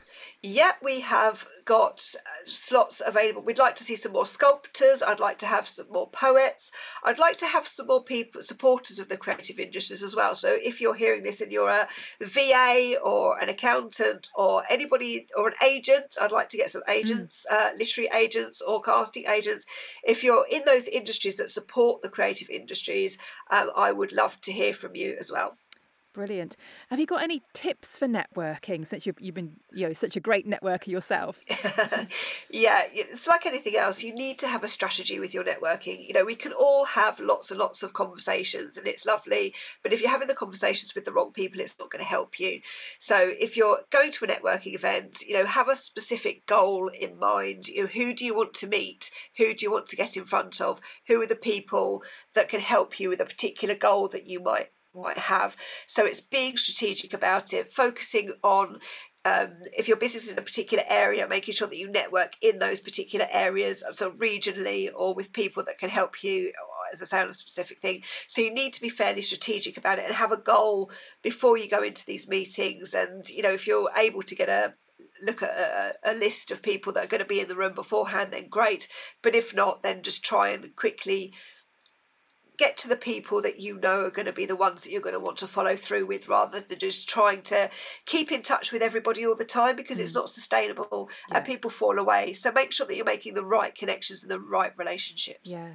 Yeah, 0.42 0.72
we 0.82 1.02
have 1.02 1.46
got 1.64 2.04
uh, 2.16 2.30
slots 2.46 3.04
available. 3.06 3.44
We'd 3.44 3.60
like 3.60 3.76
to 3.76 3.84
see 3.84 3.96
some 3.96 4.14
more 4.14 4.26
sculptors. 4.26 5.04
I'd 5.04 5.20
like 5.20 5.38
to 5.40 5.46
have 5.46 5.68
some 5.68 5.86
more 5.92 6.10
poets. 6.10 6.72
I'd 7.04 7.20
like 7.20 7.38
to 7.38 7.46
have 7.46 7.68
some 7.68 7.86
more 7.86 8.04
people, 8.04 8.42
supporters 8.42 8.98
of 8.98 9.10
the 9.10 9.18
creative 9.18 9.60
industries 9.60 10.02
as 10.02 10.16
well. 10.16 10.34
So 10.34 10.58
if 10.60 10.82
you're 10.82 10.96
hearing 10.96 11.22
this 11.22 11.40
and 11.40 11.52
you're 11.52 11.70
a 11.70 11.88
VA 12.20 12.98
or 13.04 13.38
an 13.38 13.50
accountant 13.50 14.30
or 14.36 14.64
anybody 14.72 15.28
or 15.38 15.50
an 15.50 15.56
agent, 15.64 16.18
I'd 16.20 16.32
like 16.32 16.50
to 16.50 16.58
get 16.58 16.72
some 16.72 16.84
agents, 16.90 17.46
mm. 17.52 17.56
uh, 17.56 17.70
literary 17.78 18.10
agents 18.16 18.60
or 18.60 18.82
casting 18.82 19.28
agents. 19.28 19.68
If 20.04 20.24
you're 20.24 20.48
in 20.50 20.64
those 20.66 20.88
industries 20.88 21.38
that 21.38 21.52
support 21.52 22.02
the 22.02 22.10
creative 22.10 22.50
industries, 22.50 23.20
um, 23.52 23.70
I 23.76 23.92
would 23.92 24.12
love 24.12 24.42
to 24.42 24.52
hear 24.52 24.74
from 24.74 24.96
you 24.96 25.16
as 25.20 25.32
well. 25.32 25.54
Brilliant. 26.14 26.58
Have 26.90 27.00
you 27.00 27.06
got 27.06 27.24
any 27.24 27.42
tips 27.54 27.98
for 27.98 28.06
networking 28.06 28.86
since 28.86 29.06
you've, 29.06 29.16
you've 29.22 29.36
been 29.36 29.54
you 29.72 29.88
know 29.88 29.94
such 29.94 30.18
a 30.18 30.20
great 30.20 30.46
networker 30.46 30.88
yourself? 30.88 31.40
yeah, 32.50 32.82
it's 32.92 33.28
like 33.28 33.46
anything 33.46 33.78
else. 33.78 34.04
You 34.04 34.14
need 34.14 34.38
to 34.40 34.48
have 34.48 34.62
a 34.62 34.68
strategy 34.68 35.22
with 35.22 35.34
your 35.34 35.46
networking. 35.46 36.06
You 36.06 36.14
know, 36.14 36.26
we 36.26 36.36
can 36.36 36.52
all 36.52 36.84
have 36.84 37.22
lots 37.22 37.50
and 37.50 37.58
lots 37.58 37.82
of 37.82 37.94
conversations 37.94 38.78
and 38.78 38.88
it's 38.88 39.06
lovely, 39.06 39.54
but 39.84 39.94
if 39.94 40.02
you're 40.02 40.12
having 40.12 40.28
the 40.28 40.36
conversations 40.36 40.94
with 40.94 41.06
the 41.06 41.14
wrong 41.14 41.32
people, 41.32 41.62
it's 41.62 41.80
not 41.80 41.90
going 41.90 42.04
to 42.04 42.10
help 42.10 42.42
you. 42.42 42.60
So 43.00 43.32
if 43.40 43.56
you're 43.56 43.80
going 43.90 44.12
to 44.12 44.26
a 44.26 44.28
networking 44.28 44.76
event, 44.76 45.22
you 45.26 45.36
know, 45.36 45.46
have 45.46 45.70
a 45.70 45.78
specific 45.78 46.46
goal 46.46 46.90
in 46.90 47.20
mind. 47.20 47.70
You 47.70 47.84
know, 47.84 47.88
who 47.88 48.14
do 48.14 48.26
you 48.26 48.36
want 48.36 48.54
to 48.56 48.68
meet? 48.68 49.12
Who 49.38 49.54
do 49.54 49.66
you 49.66 49.72
want 49.72 49.88
to 49.88 49.96
get 49.96 50.18
in 50.18 50.26
front 50.26 50.60
of? 50.60 50.82
Who 51.08 51.22
are 51.22 51.28
the 51.28 51.36
people 51.36 52.04
that 52.34 52.50
can 52.50 52.60
help 52.60 53.00
you 53.00 53.08
with 53.08 53.22
a 53.22 53.26
particular 53.26 53.76
goal 53.76 54.10
that 54.10 54.28
you 54.28 54.42
might 54.42 54.72
might 54.94 55.18
have. 55.18 55.56
So 55.86 56.06
it's 56.06 56.22
being 56.22 56.58
strategic 56.58 57.14
about 57.14 57.54
it, 57.54 57.72
focusing 57.72 58.34
on 58.44 58.80
um, 59.24 59.50
if 59.78 59.88
your 59.88 59.98
business 59.98 60.26
is 60.26 60.32
in 60.32 60.40
a 60.40 60.44
particular 60.44 60.84
area, 60.90 61.28
making 61.28 61.54
sure 61.54 61.68
that 61.68 61.78
you 61.78 61.92
network 61.92 62.34
in 62.42 62.58
those 62.58 62.80
particular 62.80 63.28
areas, 63.32 63.84
so 63.94 64.12
regionally 64.12 64.90
or 64.96 65.14
with 65.14 65.32
people 65.32 65.64
that 65.66 65.78
can 65.78 65.90
help 65.90 66.24
you, 66.24 66.52
as 66.92 67.04
I 67.04 67.06
say, 67.06 67.22
on 67.22 67.30
a 67.30 67.34
specific 67.34 67.80
thing. 67.80 68.02
So 68.28 68.42
you 68.42 68.52
need 68.52 68.74
to 68.74 68.82
be 68.82 68.90
fairly 68.90 69.22
strategic 69.22 69.78
about 69.78 70.00
it 70.00 70.06
and 70.06 70.16
have 70.16 70.32
a 70.32 70.38
goal 70.38 70.90
before 71.22 71.58
you 71.58 71.70
go 71.70 71.84
into 71.84 72.06
these 72.06 72.28
meetings. 72.28 72.96
And 72.96 73.28
you 73.30 73.44
know, 73.44 73.52
if 73.52 73.68
you're 73.68 73.92
able 73.96 74.24
to 74.24 74.36
get 74.36 74.50
a 74.50 74.74
look 75.22 75.44
at 75.44 75.52
a, 75.52 76.12
a 76.12 76.14
list 76.16 76.50
of 76.50 76.64
people 76.64 76.92
that 76.94 77.04
are 77.04 77.08
going 77.08 77.22
to 77.22 77.28
be 77.28 77.40
in 77.40 77.48
the 77.48 77.56
room 77.56 77.76
beforehand, 77.76 78.32
then 78.32 78.48
great. 78.50 78.88
But 79.22 79.36
if 79.36 79.54
not, 79.54 79.84
then 79.84 80.02
just 80.02 80.26
try 80.26 80.50
and 80.50 80.76
quickly 80.76 81.34
get 82.62 82.78
to 82.78 82.88
the 82.88 82.96
people 82.96 83.42
that 83.42 83.60
you 83.60 83.80
know 83.80 84.06
are 84.06 84.12
going 84.12 84.28
to 84.28 84.32
be 84.32 84.46
the 84.46 84.56
ones 84.56 84.84
that 84.84 84.92
you're 84.92 85.02
going 85.02 85.16
to 85.16 85.20
want 85.20 85.36
to 85.36 85.48
follow 85.48 85.76
through 85.76 86.06
with 86.06 86.28
rather 86.28 86.60
than 86.60 86.78
just 86.78 87.10
trying 87.10 87.42
to 87.42 87.68
keep 88.06 88.32
in 88.32 88.44
touch 88.44 88.72
with 88.72 88.84
everybody 88.84 89.26
all 89.26 89.36
the 89.36 89.44
time 89.44 89.76
because 89.76 89.98
mm. 89.98 90.02
it's 90.02 90.14
not 90.14 90.30
sustainable 90.30 91.10
yeah. 91.28 91.38
and 91.38 91.46
people 91.46 91.72
fall 91.72 91.98
away. 91.98 92.34
So 92.34 92.52
make 92.52 92.72
sure 92.72 92.86
that 92.86 92.96
you're 92.96 93.04
making 93.04 93.34
the 93.34 93.44
right 93.44 93.74
connections 93.74 94.22
and 94.22 94.30
the 94.30 94.40
right 94.40 94.74
relationships. 94.78 95.50
Yeah. 95.50 95.74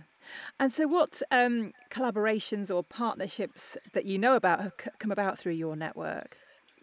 And 0.61 0.70
so, 0.72 0.87
what 0.87 1.22
um, 1.33 1.72
collaborations 1.90 2.72
or 2.72 2.85
partnerships 2.85 3.77
that 3.92 4.05
you 4.05 4.16
know 4.16 4.37
about 4.37 4.61
have 4.61 4.72
c- 4.81 4.90
come 5.01 5.11
about 5.11 5.40
through 5.40 5.55
your 5.55 5.75
network? 5.75 6.37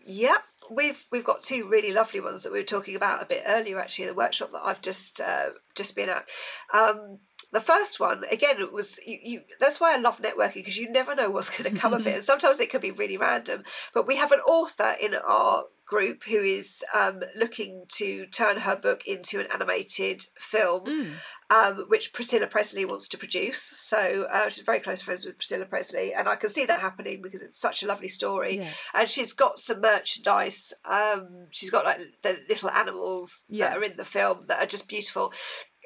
Yeah, 0.06 0.38
we've 0.70 1.06
we've 1.12 1.24
got 1.24 1.44
two 1.44 1.68
really 1.68 1.94
lovely 1.94 2.20
ones 2.20 2.44
that 2.44 2.52
we 2.52 2.60
were 2.60 2.66
talking 2.66 2.96
about 2.96 3.22
a 3.22 3.26
bit 3.26 3.44
earlier. 3.46 3.80
Actually, 3.80 4.08
the 4.08 4.14
workshop 4.14 4.52
that 4.52 4.62
I've 4.64 4.82
just 4.82 5.20
uh, 5.20 5.50
just 5.76 5.96
been 5.96 6.10
at. 6.10 6.30
Um, 6.74 7.20
the 7.54 7.62
first 7.62 8.00
one 8.00 8.24
again 8.32 8.60
it 8.60 8.74
was 8.74 9.00
you, 9.06 9.20
you 9.24 9.42
that's 9.60 9.80
why 9.80 9.94
i 9.94 10.00
love 10.00 10.22
networking 10.22 10.56
because 10.56 10.78
you 10.78 10.92
never 10.92 11.16
know 11.16 11.30
what's 11.30 11.56
going 11.56 11.72
to 11.72 11.80
come 11.80 11.94
of 11.94 12.06
it 12.06 12.16
and 12.16 12.24
sometimes 12.24 12.60
it 12.60 12.70
could 12.70 12.82
be 12.82 12.92
really 12.92 13.16
random 13.16 13.64
but 13.94 14.08
we 14.08 14.18
have 14.18 14.32
an 14.32 14.40
author 14.40 14.96
in 15.00 15.16
our 15.16 15.64
group 15.86 16.24
who 16.24 16.40
is 16.40 16.84
um, 16.98 17.22
looking 17.36 17.84
to 17.90 18.26
turn 18.28 18.58
her 18.58 18.76
book 18.76 19.06
into 19.06 19.40
an 19.40 19.48
animated 19.54 20.24
film 20.40 20.86
mm. 20.86 21.14
um, 21.50 21.86
which 21.90 22.14
priscilla 22.14 22.48
presley 22.48 22.86
wants 22.86 23.08
to 23.08 23.18
produce 23.18 23.62
so 23.62 24.26
uh, 24.32 24.50
she's 24.50 24.64
very 24.64 24.80
close 24.80 25.02
friends 25.02 25.26
with 25.26 25.38
priscilla 25.38 25.66
presley 25.66 26.14
and 26.14 26.28
i 26.28 26.36
can 26.36 26.50
see 26.50 26.66
that 26.66 26.80
happening 26.80 27.22
because 27.22 27.42
it's 27.44 27.60
such 27.60 27.84
a 27.84 27.86
lovely 27.86 28.08
story 28.08 28.58
yeah. 28.58 28.70
and 28.96 29.10
she's 29.10 29.34
got 29.34 29.60
some 29.60 29.82
merchandise 29.82 30.74
um, 30.86 31.48
she's 31.52 31.70
got 31.70 31.86
like 31.86 32.00
the 32.24 32.40
little 32.50 32.70
animals 32.72 33.42
yeah. 33.48 33.70
that 33.70 33.78
are 33.78 33.84
in 33.84 33.98
the 33.98 34.06
film 34.06 34.46
that 34.48 34.60
are 34.60 34.66
just 34.66 34.88
beautiful 34.88 35.32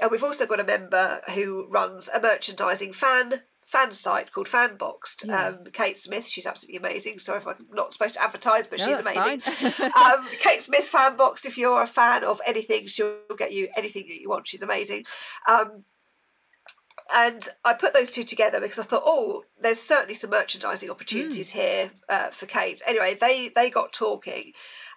and 0.02 0.12
we've 0.12 0.24
also 0.24 0.46
got 0.46 0.60
a 0.60 0.64
member 0.64 1.22
who 1.34 1.68
runs 1.70 2.08
a 2.08 2.20
merchandising 2.20 2.94
fan 2.94 3.44
fan 3.68 3.92
site 3.92 4.32
called 4.32 4.48
Fanboxed. 4.48 5.28
Yeah. 5.28 5.48
Um, 5.48 5.66
Kate 5.74 5.98
Smith, 5.98 6.26
she's 6.26 6.46
absolutely 6.46 6.78
amazing. 6.78 7.20
Sorry 7.20 7.40
if 7.40 7.48
I'm 7.48 7.68
not 7.74 7.92
supposed 7.92 8.16
to 8.16 8.24
advertise, 8.24 8.66
but 8.66 8.80
no, 8.80 8.86
she's 8.86 9.00
amazing. 9.00 9.92
um, 9.98 10.26
Kate 10.40 10.62
Smith 10.62 10.90
Fanboxed. 10.92 11.46
If 11.46 11.58
you're 11.58 11.82
a 11.82 11.88
fan 11.88 12.24
of 12.24 12.40
anything, 12.48 12.88
she'll 12.88 13.18
get 13.38 13.52
you 13.52 13.68
anything 13.76 14.06
that 14.08 14.22
you 14.22 14.30
want. 14.30 14.48
She's 14.48 14.62
amazing. 14.62 15.04
Um, 15.50 15.84
and 17.14 17.48
I 17.64 17.74
put 17.74 17.94
those 17.94 18.10
two 18.10 18.24
together 18.24 18.60
because 18.60 18.80
I 18.80 18.84
thought, 18.84 19.04
oh, 19.06 19.44
there's 19.62 19.82
certainly 19.82 20.14
some 20.14 20.30
merchandising 20.30 20.90
opportunities 20.90 21.52
mm. 21.52 21.56
here 21.56 21.92
uh, 22.10 22.30
for 22.30 22.46
Kate. 22.46 22.82
Anyway, 22.88 23.18
they 23.20 23.50
they 23.50 23.70
got 23.70 23.94
talking, 23.94 24.54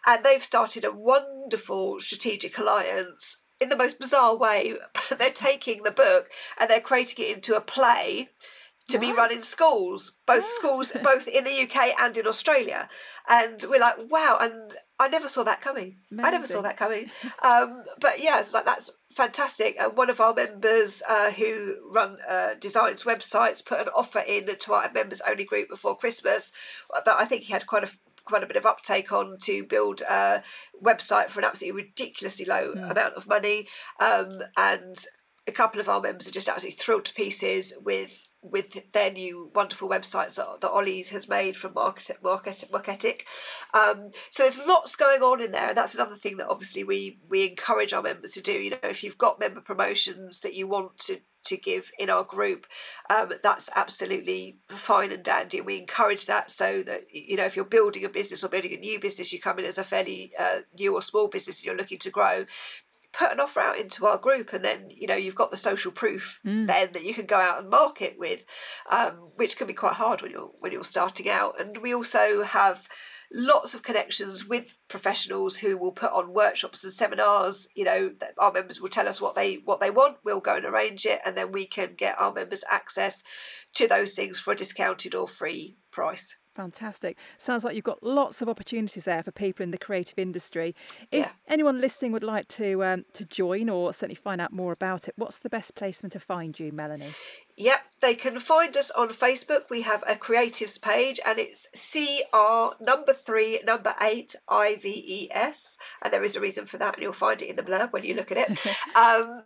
and 0.07 0.25
they've 0.25 0.43
started 0.43 0.85
a 0.85 0.93
wonderful 0.93 2.01
strategic 2.01 2.59
alliance 2.59 3.40
in 3.61 3.69
the 3.69 3.77
most 3.77 3.99
bizarre 3.99 4.37
way, 4.37 4.75
they're 5.19 5.31
taking 5.31 5.83
the 5.83 5.91
book 5.91 6.29
and 6.59 6.71
they're 6.71 6.81
creating 6.81 7.25
it 7.25 7.37
into 7.37 7.57
a 7.57 7.61
play 7.61 8.31
to 8.91 8.99
be 8.99 9.13
run 9.13 9.33
in 9.33 9.43
schools, 9.43 10.13
both 10.27 10.45
schools, 10.45 10.93
both 11.03 11.29
in 11.29 11.45
the 11.45 11.63
UK 11.63 11.95
and 12.01 12.17
in 12.17 12.27
Australia. 12.27 12.89
And 13.29 13.65
we're 13.69 13.81
like, 13.81 13.97
wow! 14.11 14.39
And 14.41 14.75
I 14.99 15.09
never 15.09 15.29
saw 15.29 15.45
that 15.45 15.61
coming. 15.61 15.99
Amazing. 16.11 16.27
I 16.27 16.31
never 16.31 16.47
saw 16.47 16.61
that 16.63 16.77
coming. 16.77 17.11
Um, 17.43 17.85
but 18.01 18.23
yeah, 18.23 18.41
it's 18.41 18.53
like 18.53 18.67
that's 18.67 18.91
fantastic. 19.15 19.77
And 19.81 19.97
one 19.97 20.11
of 20.11 20.21
our 20.21 20.35
members 20.35 21.03
uh, 21.09 21.31
who 21.31 21.77
run 21.91 22.19
uh, 22.29 22.55
designs 22.61 23.05
websites 23.05 23.65
put 23.65 23.81
an 23.81 23.89
offer 23.97 24.21
in 24.21 24.47
to 24.59 24.73
our 24.73 24.91
members 24.93 25.23
only 25.29 25.45
group 25.45 25.69
before 25.69 25.97
Christmas 25.97 26.53
that 26.93 27.17
I 27.19 27.25
think 27.25 27.43
he 27.43 27.53
had 27.53 27.67
quite 27.67 27.85
a 27.85 27.91
quite 28.25 28.43
a 28.43 28.47
bit 28.47 28.57
of 28.57 28.67
uptake 28.67 29.13
on 29.13 29.39
to 29.43 29.65
build 29.65 30.03
a 30.03 30.43
website 30.83 31.29
for 31.29 31.41
an 31.41 31.47
absolutely 31.47 31.83
ridiculously 31.83 32.45
low 32.45 32.73
mm. 32.73 32.91
amount 32.91 33.15
of 33.15 33.27
money. 33.27 33.69
Um, 34.01 34.29
and 34.57 35.05
a 35.47 35.53
couple 35.53 35.81
of 35.81 35.89
our 35.89 36.01
members 36.01 36.29
are 36.29 36.33
just 36.33 36.49
absolutely 36.49 36.77
thrilled 36.77 37.05
to 37.07 37.15
pieces 37.15 37.73
with 37.83 38.27
with 38.43 38.91
their 38.93 39.13
new 39.13 39.51
wonderful 39.55 39.89
websites 39.89 40.37
that, 40.37 40.63
that 40.63 40.71
Ollie's 40.71 41.11
has 41.11 41.29
made 41.29 41.57
from 41.57 41.75
Market, 41.75 42.23
Market, 42.23 42.65
Marketic. 42.73 43.27
Um, 43.75 44.09
so 44.31 44.45
there's 44.45 44.59
lots 44.67 44.97
going 44.97 45.21
on 45.21 45.43
in 45.43 45.51
there, 45.51 45.69
and 45.69 45.77
that's 45.77 45.95
another 45.95 46.17
thing 46.17 46.39
that 46.39 46.49
obviously 46.49 46.83
we 46.83 47.19
we 47.29 47.47
encourage 47.47 47.93
our 47.93 48.03
members 48.03 48.33
to 48.33 48.43
do. 48.43 48.53
You 48.53 48.71
know, 48.71 48.79
if 48.85 49.05
you've 49.05 49.19
got 49.19 49.41
member 49.41 49.61
promotions 49.61 50.41
that 50.41 50.55
you 50.55 50.67
want 50.67 50.97
to 51.01 51.21
to 51.45 51.57
give 51.57 51.91
in 51.99 52.11
our 52.11 52.25
group, 52.25 52.67
um, 53.09 53.33
that's 53.43 53.71
absolutely 53.75 54.59
fine 54.69 55.13
and 55.13 55.23
dandy. 55.23 55.59
And 55.59 55.67
we 55.67 55.79
encourage 55.79 56.27
that 56.27 56.51
so 56.51 56.83
that, 56.83 57.05
you 57.13 57.37
know, 57.37 57.45
if 57.45 57.57
you're 57.57 57.65
building 57.65 58.05
a 58.05 58.09
business 58.09 58.45
or 58.45 58.49
building 58.49 58.75
a 58.75 58.79
new 58.79 59.01
business, 59.01 59.33
you 59.33 59.41
come 59.41 59.59
in 59.59 59.65
as 59.65 59.79
a 59.79 59.85
fairly 59.85 60.33
uh, 60.39 60.61
new 60.79 60.95
or 60.95 61.03
small 61.03 61.29
business 61.29 61.61
and 61.61 61.67
you're 61.67 61.77
looking 61.77 61.99
to 61.99 62.11
grow, 62.11 62.45
put 63.13 63.33
an 63.33 63.41
offer 63.41 63.61
out 63.61 63.79
into 63.79 64.07
our 64.07 64.19
group 64.19 64.53
and 64.53 64.65
then 64.65 64.87
you 64.89 65.07
know 65.07 65.17
you've 65.17 65.35
got 65.35 65.51
the 65.51 65.57
social 65.57 65.91
proof 65.91 66.39
mm. 66.47 66.67
then 66.67 66.91
that 66.93 67.05
you 67.05 67.13
can 67.13 67.27
go 67.27 67.37
out 67.37 67.61
and 67.61 67.69
market 67.69 68.17
with 68.19 68.45
um, 68.91 69.31
which 69.37 69.57
can 69.57 69.67
be 69.67 69.73
quite 69.73 69.95
hard 69.95 70.23
when 70.23 70.31
you're 70.31 70.51
when 70.61 70.71
you're 70.71 70.85
starting 70.85 71.29
out 71.29 71.61
and 71.61 71.79
we 71.79 71.95
also 71.95 72.43
have 72.43 72.89
lots 73.33 73.75
of 73.75 73.83
connections 73.83 74.47
with 74.47 74.77
professionals 74.89 75.59
who 75.59 75.77
will 75.77 75.93
put 75.93 76.13
on 76.13 76.33
workshops 76.33 76.83
and 76.83 76.93
seminars 76.93 77.69
you 77.77 77.85
know 77.85 78.13
our 78.39 78.53
members 78.53 78.81
will 78.81 78.89
tell 78.89 79.07
us 79.07 79.21
what 79.21 79.35
they 79.35 79.57
what 79.57 79.81
they 79.81 79.91
want. 79.91 80.17
We'll 80.25 80.41
go 80.41 80.57
and 80.57 80.65
arrange 80.65 81.07
it 81.07 81.21
and 81.25 81.37
then 81.37 81.53
we 81.53 81.67
can 81.67 81.95
get 81.95 82.21
our 82.21 82.33
members 82.33 82.65
access 82.71 83.23
to 83.75 83.87
those 83.87 84.15
things 84.15 84.41
for 84.41 84.53
a 84.53 84.57
discounted 84.57 85.15
or 85.15 85.29
free 85.29 85.77
price 85.91 86.37
Fantastic. 86.55 87.17
Sounds 87.39 87.65
like 87.65 87.77
you've 87.77 87.85
got 87.85 88.03
lots 88.03 88.43
of 88.43 88.49
opportunities 88.49 89.05
there 89.05 89.23
for 89.23 89.31
people 89.31 89.63
in 89.63 89.71
the 89.71 89.79
creative 89.79 90.19
industry. 90.19 90.75
If 91.13 91.27
yeah. 91.27 91.33
anyone 91.47 91.81
listening 91.81 92.11
would 92.13 92.25
like 92.25 92.49
to 92.49 92.85
um, 92.85 93.05
to 93.13 93.25
join 93.25 93.69
or 93.69 93.93
certainly 93.93 94.17
find 94.17 94.41
out 94.41 94.53
more 94.53 94.73
about 94.73 95.07
it, 95.07 95.15
what's 95.17 95.39
the 95.39 95.49
best 95.49 95.77
placement 95.77 96.13
to 96.13 96.21
find 96.21 96.59
you, 96.59 96.73
Melanie? 96.73 97.15
Yep, 97.57 97.81
they 98.01 98.15
can 98.15 98.41
find 98.41 98.77
us 98.77 98.91
on 98.91 99.11
Facebook. 99.11 99.71
We 99.71 99.83
have 99.83 100.03
a 100.09 100.17
creatives 100.17 100.81
page 100.81 101.21
and 101.25 101.39
it's 101.39 101.69
CR 101.73 102.83
number 102.83 103.13
three, 103.13 103.61
number 103.65 103.95
eight, 104.01 104.35
IVES. 104.49 105.79
And 106.03 106.13
there 106.13 106.25
is 106.25 106.37
a 106.37 106.41
reason 106.41 106.67
for 106.67 106.79
that, 106.79 106.95
and 106.95 107.03
you'll 107.03 107.13
find 107.13 107.41
it 107.43 107.51
in 107.51 107.57
the 107.57 107.63
blurb 107.63 107.93
when 107.93 108.05
you 108.05 108.15
look 108.15 108.33
at 108.33 108.39
it. 108.39 108.67
um, 108.97 109.43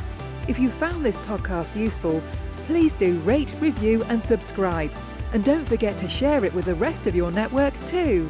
If 0.46 0.60
you 0.60 0.68
found 0.68 1.04
this 1.04 1.16
podcast 1.16 1.74
useful, 1.74 2.22
please 2.68 2.94
do 2.94 3.18
rate, 3.22 3.52
review, 3.58 4.04
and 4.04 4.22
subscribe. 4.22 4.92
And 5.32 5.42
don't 5.42 5.64
forget 5.64 5.98
to 5.98 6.08
share 6.08 6.44
it 6.44 6.54
with 6.54 6.66
the 6.66 6.76
rest 6.76 7.08
of 7.08 7.16
your 7.16 7.32
network 7.32 7.74
too. 7.84 8.28